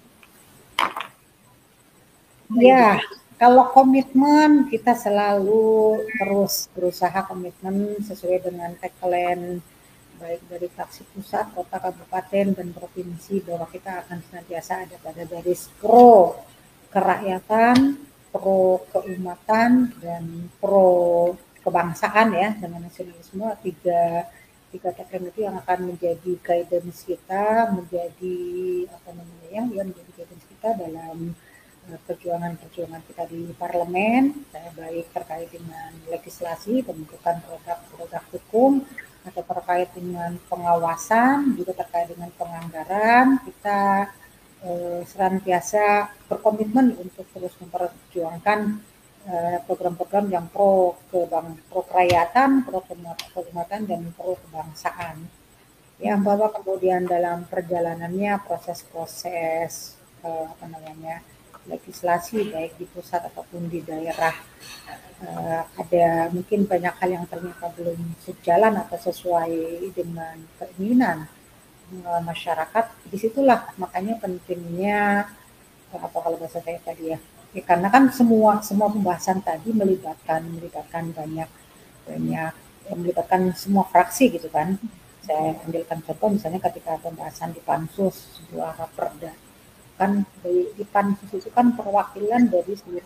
Ya, 2.58 2.98
kalau 3.38 3.70
komitmen 3.70 4.66
kita 4.74 4.98
selalu 4.98 6.02
terus 6.18 6.66
berusaha 6.74 7.22
komitmen 7.30 8.02
sesuai 8.02 8.42
dengan 8.42 8.74
tagline 8.82 9.62
baik 10.20 10.42
dari 10.52 10.68
fraksi 10.68 11.08
pusat, 11.16 11.56
kota, 11.56 11.80
kabupaten, 11.80 12.54
dan 12.54 12.68
provinsi 12.76 13.40
bahwa 13.48 13.66
kita 13.72 14.04
akan 14.06 14.20
senantiasa 14.28 14.86
ada 14.86 14.96
pada 15.00 15.24
garis 15.24 15.72
pro 15.80 16.36
kerakyatan, 16.92 17.96
pro 18.30 18.84
keumatan, 18.92 19.96
dan 20.04 20.24
pro 20.60 21.34
kebangsaan 21.64 22.36
ya 22.36 22.50
dengan 22.60 22.86
nasionalisme. 22.86 23.48
Tiga 23.64 24.28
tiga 24.70 24.94
tagline 24.94 25.34
itu 25.34 25.40
yang 25.48 25.58
akan 25.58 25.80
menjadi 25.96 26.32
guidance 26.46 27.08
kita, 27.08 27.74
menjadi 27.74 28.38
apa 28.94 29.10
namanya 29.18 29.50
yang 29.50 29.68
yang 29.74 29.88
menjadi 29.90 30.12
guidance 30.14 30.46
kita 30.46 30.70
dalam 30.78 31.34
perjuangan-perjuangan 32.06 33.02
kita 33.10 33.24
di 33.34 33.50
parlemen, 33.58 34.46
baik 34.78 35.10
terkait 35.10 35.50
dengan 35.50 35.90
legislasi, 36.06 36.86
pembentukan 36.86 37.42
produk-produk 37.42 38.24
hukum, 38.30 38.86
atau 39.28 39.44
terkait 39.44 39.90
dengan 39.92 40.32
pengawasan, 40.48 41.60
juga 41.60 41.76
terkait 41.84 42.08
dengan 42.08 42.32
penganggaran, 42.40 43.40
kita 43.44 44.08
eh, 44.64 45.02
senantiasa 45.04 46.14
berkomitmen 46.32 46.96
untuk 46.96 47.28
terus 47.36 47.54
memperjuangkan 47.60 48.60
eh, 49.28 49.58
program-program 49.68 50.26
yang 50.32 50.46
pro 50.48 50.96
ke 51.12 51.20
bang 51.28 51.50
pro 51.68 51.82
kerakyatan, 51.84 52.64
pro 52.64 52.80
keumatan 53.36 53.82
dan 53.84 54.02
pro 54.16 54.40
kebangsaan. 54.40 55.28
Yang 56.00 56.20
bahwa 56.24 56.48
kemudian 56.56 57.04
dalam 57.04 57.44
perjalanannya 57.52 58.40
proses-proses 58.48 60.00
eh, 60.24 60.46
apa 60.48 60.66
namanya 60.72 61.20
legislasi 61.68 62.50
baik 62.50 62.80
di 62.80 62.86
pusat 62.88 63.28
ataupun 63.30 63.68
di 63.68 63.84
daerah 63.84 64.34
uh, 65.24 65.64
ada 65.76 66.06
mungkin 66.32 66.66
banyak 66.66 66.96
hal 67.00 67.10
yang 67.10 67.26
ternyata 67.28 67.72
belum 67.76 68.00
sejalan 68.24 68.74
atau 68.80 68.98
sesuai 68.98 69.54
dengan 69.94 70.36
keinginan 70.60 71.28
uh, 72.06 72.22
masyarakat. 72.24 72.86
Di 73.10 73.18
situlah 73.20 73.72
makanya 73.76 74.20
pentingnya 74.20 75.28
uh, 75.92 76.02
apa 76.02 76.18
kalau 76.20 76.38
bahasa 76.40 76.64
saya 76.64 76.80
tadi 76.84 77.16
ya 77.16 77.20
ya 77.50 77.66
karena 77.66 77.90
kan 77.90 78.14
semua 78.14 78.62
semua 78.62 78.94
pembahasan 78.94 79.42
tadi 79.42 79.74
melibatkan 79.74 80.46
melibatkan 80.46 81.10
banyak 81.18 81.50
banyak 82.06 82.54
ya, 82.86 82.94
melibatkan 82.94 83.52
semua 83.58 83.84
fraksi 83.90 84.32
gitu 84.32 84.48
kan. 84.50 84.78
Saya 85.26 85.54
ambilkan 85.62 86.02
contoh 86.02 86.30
misalnya 86.34 86.58
ketika 86.72 86.98
pembahasan 86.98 87.54
di 87.54 87.62
pansus 87.62 88.40
sebuah 88.40 88.82
raperda 88.82 89.30
kan 90.00 90.24
di, 90.42 90.72
di 90.80 90.88
pansus 90.88 91.28
itu 91.44 91.52
kan 91.52 91.76
perwakilan 91.76 92.48
dari 92.48 92.72
seluruh 92.72 93.04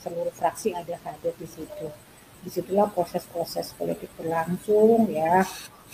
seluruh 0.00 0.32
fraksi 0.32 0.72
ada 0.72 0.96
hadir 1.04 1.34
di 1.36 1.48
situ. 1.48 1.88
Di 2.40 2.48
situlah 2.48 2.88
proses-proses 2.88 3.76
politik 3.76 4.08
berlangsung 4.16 5.08
ya, 5.12 5.44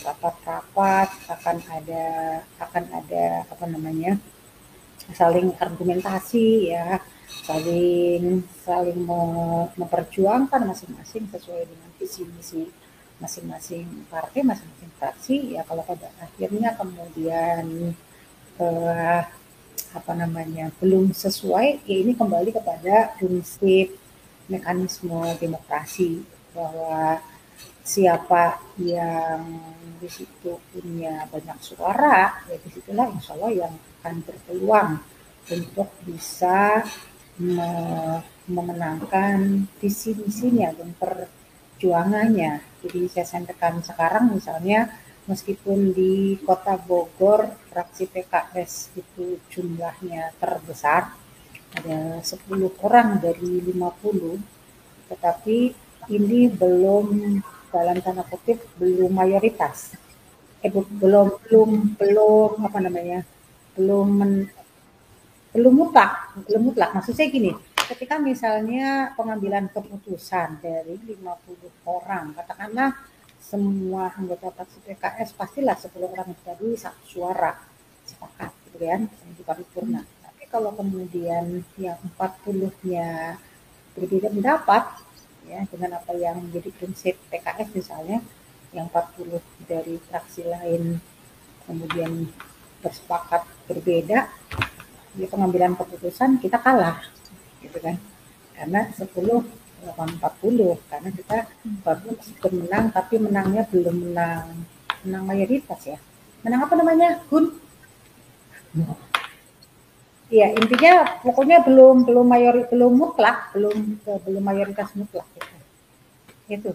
rapat-rapat 0.07 1.09
akan 1.27 1.57
ada 1.73 2.07
akan 2.63 2.85
ada 2.95 3.25
apa 3.51 3.65
namanya 3.67 4.15
saling 5.15 5.55
argumentasi 5.59 6.71
ya, 6.71 7.03
saling 7.47 8.43
saling 8.63 9.01
memperjuangkan 9.75 10.63
masing-masing 10.67 11.27
sesuai 11.31 11.67
dengan 11.67 11.91
visi 11.99 12.23
misi 12.27 12.63
masing-masing 13.17 14.07
partai, 14.13 14.45
masing-masing 14.45 14.93
fraksi. 15.01 15.37
Ya 15.57 15.63
kalau 15.65 15.83
pada 15.83 16.13
akhirnya 16.21 16.77
kemudian 16.77 17.95
eh, 18.61 19.23
apa 19.97 20.13
namanya 20.13 20.69
belum 20.77 21.17
sesuai 21.17 21.89
ya 21.89 21.97
ini 22.05 22.13
kembali 22.13 22.53
kepada 22.53 23.17
prinsip 23.17 23.97
mekanisme 24.53 25.25
demokrasi 25.41 26.21
bahwa 26.53 27.19
siapa 27.81 28.61
yang 28.77 29.41
di 29.97 30.09
situ 30.13 30.61
punya 30.71 31.25
banyak 31.33 31.59
suara 31.65 32.45
ya 32.45 32.57
di 32.61 32.69
situlah 32.69 33.09
insya 33.09 33.33
Allah 33.41 33.67
yang 33.67 33.75
akan 34.03 34.15
berpeluang 34.23 34.91
untuk 35.49 35.89
bisa 36.05 36.85
me 37.41 37.71
memenangkan 38.47 39.67
visi 39.83 40.15
misinya 40.15 40.71
dan 40.71 40.95
perjuangannya. 40.95 42.63
Jadi 42.87 43.01
saya 43.11 43.27
sampaikan 43.27 43.83
sekarang 43.83 44.31
misalnya 44.31 44.87
meskipun 45.27 45.93
di 45.93 46.39
kota 46.43 46.79
Bogor 46.79 47.51
fraksi 47.71 48.07
PKS 48.07 48.97
itu 48.97 49.39
jumlahnya 49.51 50.33
terbesar. 50.39 51.13
Ada 51.77 52.25
10 52.25 52.73
orang 52.81 53.21
dari 53.21 53.61
50 53.61 55.13
tetapi 55.13 55.59
ini 56.11 56.49
belum 56.51 57.07
dalam 57.69 57.99
tanda 58.01 58.25
kutip 58.25 58.63
belum 58.79 59.13
mayoritas. 59.13 59.99
Eh, 60.65 60.73
belum 60.73 61.43
belum 61.45 61.71
belum 62.01 62.51
apa 62.65 62.79
namanya 62.81 63.21
belum 63.77 64.07
men, 64.09 64.33
belum 65.53 65.75
mutlak 65.75 66.33
belum 66.49 66.73
mutlak. 66.73 66.97
Maksud 66.97 67.13
saya 67.13 67.29
gini 67.29 67.53
ketika 67.87 68.19
misalnya 68.19 69.15
pengambilan 69.15 69.71
keputusan 69.71 70.59
dari 70.59 70.99
50 70.99 71.23
orang 71.87 72.35
katakanlah 72.35 72.91
semua 73.47 74.11
anggota 74.19 74.51
fraksi 74.51 74.83
PKS 74.83 75.39
pastilah 75.39 75.79
10 75.79 75.95
orang 76.03 76.35
tadi 76.43 76.75
satu 76.75 77.03
suara 77.07 77.55
sepakat 78.03 78.51
gitu 78.67 78.83
kan 78.83 79.07
di 79.07 79.43
paripurna. 79.47 80.03
Tapi 80.03 80.51
kalau 80.51 80.75
kemudian 80.75 81.63
yang 81.79 81.99
40-nya 82.19 83.39
berbeda 83.95 84.29
pendapat 84.35 84.85
ya 85.47 85.63
dengan 85.71 86.03
apa 86.03 86.13
yang 86.19 86.43
menjadi 86.43 86.75
prinsip 86.75 87.15
PKS 87.31 87.71
misalnya 87.71 88.19
yang 88.75 88.91
40 88.91 89.39
dari 89.71 89.95
fraksi 90.11 90.43
lain 90.43 90.99
kemudian 91.71 92.27
bersepakat 92.83 93.47
berbeda 93.71 94.27
di 95.15 95.25
pengambilan 95.25 95.79
keputusan 95.79 96.43
kita 96.43 96.59
kalah 96.61 97.01
gitu 97.63 97.79
kan 97.79 97.97
karena 98.59 98.91
10 98.91 99.07
40 99.95 100.91
karena 100.91 101.11
kita 101.15 101.39
baru 101.87 102.09
meskipun 102.19 102.53
menang 102.67 102.85
tapi 102.91 103.15
menangnya 103.23 103.63
belum 103.71 103.97
menang 104.11 104.67
menang 105.07 105.25
mayoritas 105.29 105.81
ya. 105.87 105.99
Menang 106.43 106.67
apa 106.67 106.75
namanya 106.75 107.23
Gun? 107.31 107.55
Iya 110.27 110.59
intinya 110.59 111.23
pokoknya 111.23 111.63
belum 111.63 112.03
belum 112.03 112.27
mayoritas 112.27 112.71
belum 112.75 112.93
mutlak 112.99 113.55
belum 113.55 114.03
belum 114.03 114.43
mayoritas 114.43 114.91
mutlak 114.99 115.27
gitu. 115.39 115.55
itu. 116.51 116.73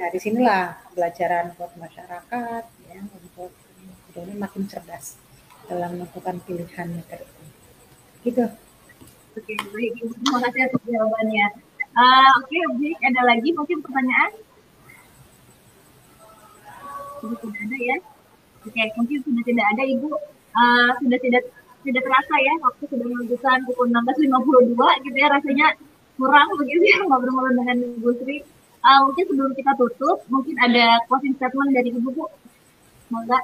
Nah 0.00 0.08
di 0.08 0.18
sinilah 0.18 0.80
pelajaran 0.96 1.52
buat 1.60 1.76
masyarakat 1.76 2.64
ya 2.88 3.00
untuk 3.04 3.52
ini 4.16 4.34
makin 4.40 4.64
cerdas 4.64 5.20
dalam 5.68 6.00
melakukan 6.00 6.40
pilihannya 6.44 7.04
gitu. 8.24 8.44
Oke, 9.32 9.56
baik. 9.72 9.92
Terima 9.96 10.38
kasih 10.44 10.60
atas 10.68 10.82
jawabannya. 10.84 11.46
Uh, 11.92 12.30
Oke, 12.40 12.56
okay, 12.56 12.92
ada 13.04 13.20
lagi 13.28 13.52
mungkin 13.52 13.84
pertanyaan? 13.84 14.32
Sudah 17.20 17.36
tidak 17.36 17.60
ada 17.68 17.76
ya? 17.76 17.96
Oke, 18.64 18.72
okay, 18.72 18.86
mungkin 18.96 19.18
sudah 19.20 19.44
tidak 19.44 19.66
ada 19.76 19.82
Ibu. 19.84 20.10
Uh, 20.52 20.88
sudah 21.04 21.18
tidak 21.20 21.42
tidak 21.82 22.02
terasa 22.06 22.34
ya 22.38 22.54
waktu 22.62 22.82
sudah 22.88 23.06
menunjukkan 23.10 23.58
pukul 23.66 23.86
16.52 23.90 25.04
gitu 25.08 25.16
ya 25.18 25.28
rasanya 25.32 25.66
kurang 26.14 26.48
begitu 26.60 26.84
ya 26.86 26.98
ngobrol-ngobrol 27.08 27.54
dengan 27.60 27.76
Ibu 28.00 28.10
Sri. 28.24 28.36
Uh, 28.82 28.98
mungkin 29.06 29.24
sebelum 29.28 29.52
kita 29.54 29.72
tutup, 29.78 30.24
mungkin 30.32 30.56
ada 30.58 30.98
closing 31.06 31.36
statement 31.36 31.76
dari 31.76 31.92
Ibu 31.92 32.08
Bu. 32.08 32.24
Semoga. 33.06 33.38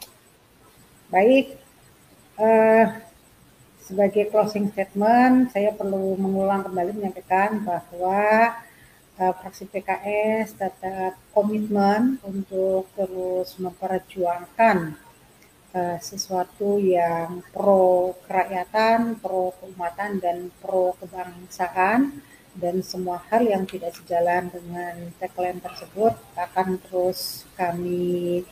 Baik. 1.13 1.61
Uh, 2.41 3.08
sebagai 3.89 4.29
closing 4.29 4.69
statement, 4.69 5.49
saya 5.49 5.73
perlu 5.73 6.13
mengulang 6.21 6.61
kembali 6.61 6.93
menyampaikan 6.93 7.65
bahwa 7.65 8.53
uh, 9.17 9.33
fraksi 9.41 9.65
PKS 9.65 10.61
tetap 10.61 11.17
komitmen 11.33 12.21
untuk 12.21 12.93
terus 12.93 13.57
memperjuangkan 13.57 14.93
uh, 15.73 15.97
sesuatu 16.05 16.77
yang 16.77 17.41
pro 17.49 18.13
kerakyatan, 18.29 19.17
pro 19.25 19.57
keumatan, 19.57 20.21
dan 20.21 20.53
pro 20.61 20.93
kebangsaan. 21.01 22.21
Dan 22.59 22.83
semua 22.83 23.23
hal 23.31 23.47
yang 23.47 23.63
tidak 23.71 23.95
sejalan 23.95 24.51
dengan 24.51 25.15
tagline 25.23 25.63
tersebut 25.63 26.13
akan 26.35 26.77
terus 26.83 27.47
kami 27.55 28.43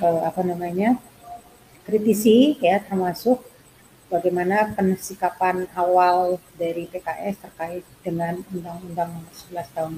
uh, 0.00 0.24
apa 0.24 0.40
namanya 0.40 0.96
kritisi 1.84 2.56
ya 2.56 2.80
termasuk 2.80 3.49
bagaimana 4.10 4.74
pensikapan 4.74 5.70
awal 5.78 6.42
dari 6.58 6.90
PKS 6.90 7.46
terkait 7.46 7.86
dengan 8.02 8.42
Undang-Undang 8.50 9.22
Nomor 9.22 9.34
11 9.54 9.70
Tahun 9.70 9.94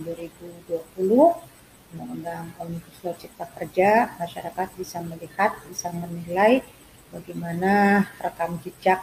2020, 0.68 1.96
Undang-Undang 1.96 2.44
Omnibus 2.60 2.98
Law 3.00 3.16
Cipta 3.16 3.48
Kerja, 3.56 4.12
masyarakat 4.20 4.68
bisa 4.76 5.00
melihat, 5.00 5.56
bisa 5.64 5.88
menilai 5.96 6.60
bagaimana 7.08 8.04
rekam 8.20 8.60
jejak 8.60 9.00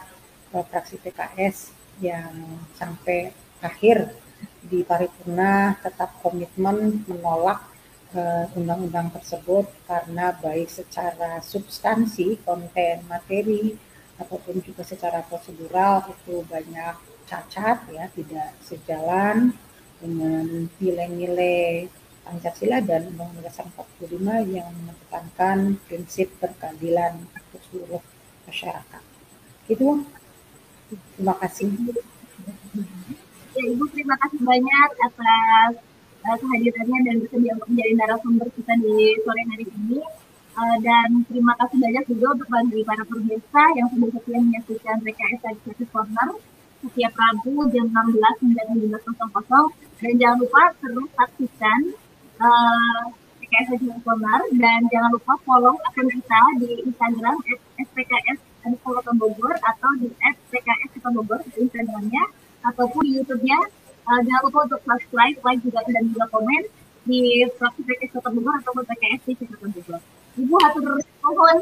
fraksi 0.54 0.96
PKS 1.02 1.74
yang 1.98 2.62
sampai 2.78 3.34
akhir 3.60 4.14
di 4.62 4.86
paripurna 4.86 5.74
tetap 5.82 6.22
komitmen 6.22 7.02
menolak 7.10 7.66
uh, 8.14 8.46
undang-undang 8.54 9.10
tersebut 9.10 9.66
karena 9.90 10.34
baik 10.38 10.70
secara 10.70 11.42
substansi, 11.42 12.38
konten, 12.46 13.02
materi 13.10 13.89
ataupun 14.20 14.60
juga 14.60 14.84
secara 14.84 15.24
prosedural 15.24 16.04
itu 16.12 16.44
banyak 16.44 16.94
cacat 17.24 17.88
ya, 17.88 18.04
tidak 18.12 18.52
sejalan 18.60 19.56
dengan 20.00 20.68
nilai-nilai 20.76 21.88
Pancasila 22.20 22.78
dan 22.84 23.10
Undang-Undang 23.10 23.48
Dasar 23.48 23.66
45 23.74 24.54
yang 24.54 24.68
mengedepankan 24.70 25.80
prinsip 25.88 26.30
berkeadilan 26.38 27.26
untuk 27.26 27.60
seluruh 27.72 28.02
masyarakat. 28.46 29.02
Gitu. 29.66 30.06
Terima 31.16 31.34
kasih. 31.42 31.70
Ya, 33.50 33.62
Ibu 33.66 33.84
terima 33.90 34.14
kasih 34.22 34.40
banyak 34.46 34.88
atas 35.10 35.72
uh, 36.22 36.36
kehadirannya 36.38 36.98
dan 37.02 37.14
bersedia 37.18 37.52
untuk 37.58 37.68
menjadi 37.74 37.92
narasumber 37.98 38.48
kita 38.54 38.72
di 38.78 38.94
sore 39.26 39.42
hari 39.50 39.66
ini. 39.66 40.00
Uh, 40.50 40.76
dan 40.82 41.22
terima 41.30 41.54
kasih 41.62 41.78
banyak 41.78 42.04
juga 42.10 42.26
untuk 42.34 42.48
bagi 42.50 42.82
para 42.82 43.06
pemirsa 43.06 43.62
yang 43.78 43.86
sudah 43.94 44.10
setia 44.18 44.38
menyaksikan 44.42 44.96
PKS 44.98 45.40
Legislative 45.46 45.90
Corner 45.94 46.30
setiap 46.80 47.12
Rabu 47.14 47.70
jam 47.70 47.86
16 47.86 48.42
hingga 48.42 48.62
17.00 48.74 50.02
dan 50.02 50.12
jangan 50.18 50.36
lupa 50.42 50.62
terus 50.82 51.08
saksikan 51.14 51.80
uh, 52.42 53.02
PKS 53.38 53.68
Legislative 53.78 54.02
Corner 54.02 54.40
dan 54.58 54.80
jangan 54.90 55.10
lupa 55.14 55.32
follow 55.46 55.78
akun 55.86 56.08
kita 56.10 56.42
di 56.58 56.82
Instagram 56.82 57.36
SPKS 57.78 58.38
Kota 58.82 59.12
Bogor 59.16 59.54
atau 59.54 59.90
di 60.02 60.08
SPKS 60.18 60.98
Kota 60.98 61.10
Bogor 61.14 61.40
di 61.46 61.62
Instagramnya 61.62 62.24
ataupun 62.66 63.06
di 63.06 63.22
YouTube-nya. 63.22 63.60
Uh, 64.04 64.20
jangan 64.26 64.42
lupa 64.50 64.58
untuk 64.66 64.80
subscribe, 64.82 65.36
like 65.46 65.62
juga 65.62 65.80
dan 65.86 66.10
juga 66.10 66.26
komen 66.34 66.62
di 67.06 67.46
fraksi 67.54 67.80
PKS 67.86 68.10
Kota 68.18 68.28
Bogor 68.34 68.54
ataupun 68.60 68.84
PKS 68.84 69.20
di 69.24 69.32
Kota 69.46 69.68
Bogor. 69.70 70.00
Ibu 70.38 70.54
hatur 70.62 70.82
mohon. 71.24 71.56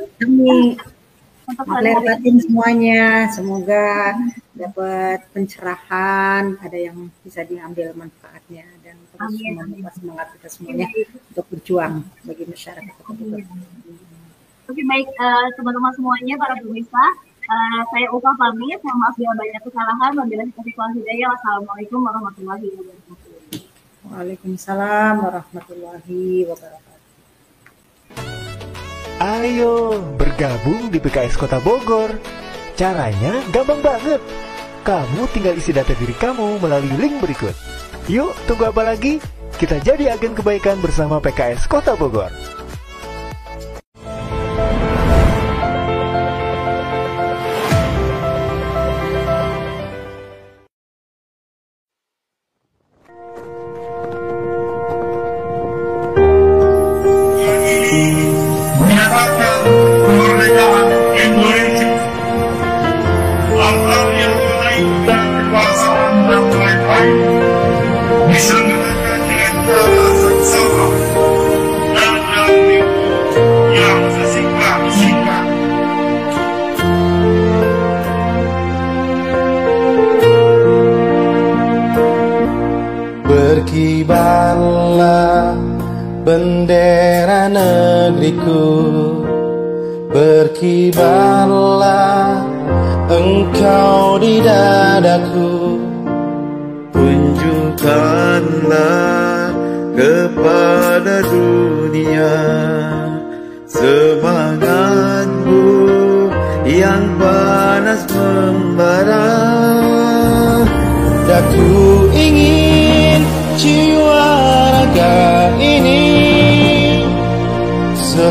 Untuk 1.49 1.65
batin 2.05 2.37
semuanya, 2.45 3.25
semoga 3.33 4.13
dapat 4.53 5.25
pencerahan, 5.33 6.61
ada 6.61 6.77
yang 6.77 7.09
bisa 7.25 7.41
diambil 7.41 7.97
manfaatnya 7.97 8.69
dan 8.85 9.01
terus 9.17 9.33
amin, 9.33 9.57
semangat, 9.57 9.93
semangat 9.97 10.27
kita 10.37 10.49
semuanya 10.53 10.87
amin. 10.93 11.09
untuk 11.33 11.47
berjuang 11.49 11.95
bagi 12.29 12.45
masyarakat 12.45 12.95
Bogor. 13.01 13.41
Oke 14.69 14.83
baik 14.85 15.09
uh, 15.17 15.49
teman-teman 15.57 15.93
semuanya 15.97 16.35
para 16.37 16.61
pemirsa, 16.61 17.05
uh, 17.49 17.81
saya 17.97 18.07
Uka 18.13 18.29
pamit. 18.37 18.77
Mohon 18.85 18.99
maaf 19.01 19.15
bila 19.17 19.33
banyak 19.33 19.63
kesalahan. 19.65 20.13
Wabillahi 20.21 20.53
taufiq 20.53 20.77
wal 20.77 20.93
hidayah. 20.93 21.29
Wassalamualaikum 21.33 22.01
warahmatullahi 22.05 22.67
wabarakatuh. 22.77 23.33
Waalaikumsalam 24.13 25.15
warahmatullahi 25.25 26.45
wabarakatuh. 26.45 26.88
Ayo 29.19 29.99
bergabung 30.15 30.95
di 30.95 31.03
PKS 31.03 31.35
Kota 31.35 31.59
Bogor. 31.59 32.15
Caranya 32.79 33.43
gampang 33.51 33.83
banget. 33.83 34.23
Kamu 34.87 35.27
tinggal 35.35 35.59
isi 35.59 35.75
data 35.75 35.91
diri 35.99 36.15
kamu 36.15 36.63
melalui 36.63 36.95
link 36.95 37.19
berikut. 37.19 37.51
Yuk, 38.07 38.31
tunggu 38.47 38.71
apa 38.71 38.95
lagi? 38.95 39.19
Kita 39.59 39.83
jadi 39.83 40.15
agen 40.15 40.39
kebaikan 40.39 40.79
bersama 40.79 41.19
PKS 41.19 41.67
Kota 41.67 41.99
Bogor. 41.99 42.31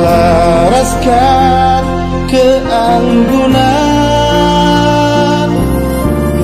Selaraskan 0.08 1.84
keanggunan. 2.32 3.60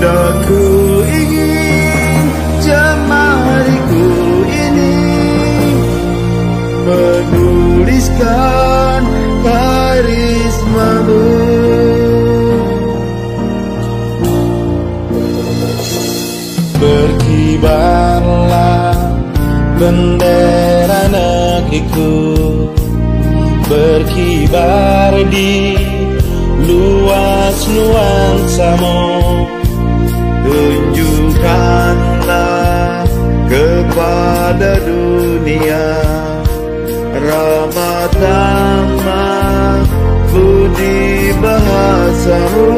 Daku 0.04 0.68
ingin 1.08 2.28
jemariku 2.60 4.12
ini 4.52 5.00
Menuliskan 6.84 9.00
karismamu. 9.48 11.24
Berkibarlah 16.84 18.92
bendera 19.80 21.08
negeriku 21.08 22.53
berkibar 23.74 25.18
di 25.34 25.74
luas 26.62 27.58
nuansamu. 27.74 29.02
Tunjukkanlah 30.44 33.08
kepada 33.50 34.78
dunia 34.86 35.90
Ramah 37.18 38.06
tamah 38.14 39.82
budi 40.30 41.34
bahasamu. 41.42 42.78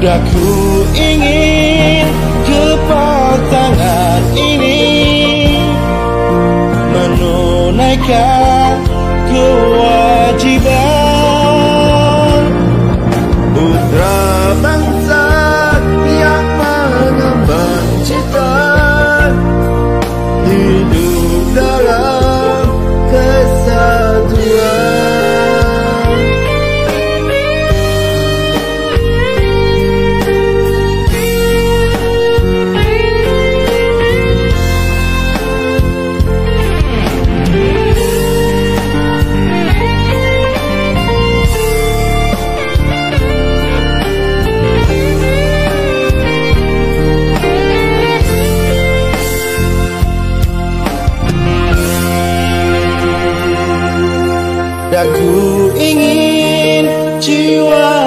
Daku 0.00 0.52
ingin 0.96 2.08
kepatangan 2.48 4.22
ini 4.32 4.80
menunaikan 6.88 8.49
Aku 55.00 55.32
ingin 55.80 56.84
jiwa 57.24 57.99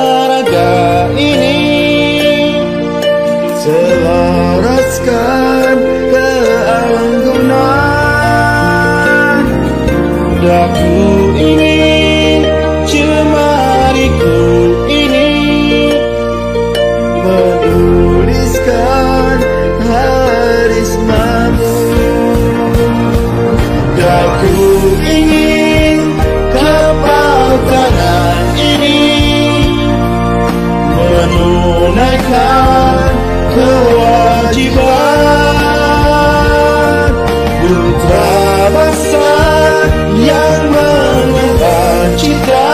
yang 40.23 40.63
mengejar 40.71 42.15
cinta 42.15 42.71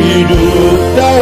hidup 0.00 0.78
dalam 0.96 1.21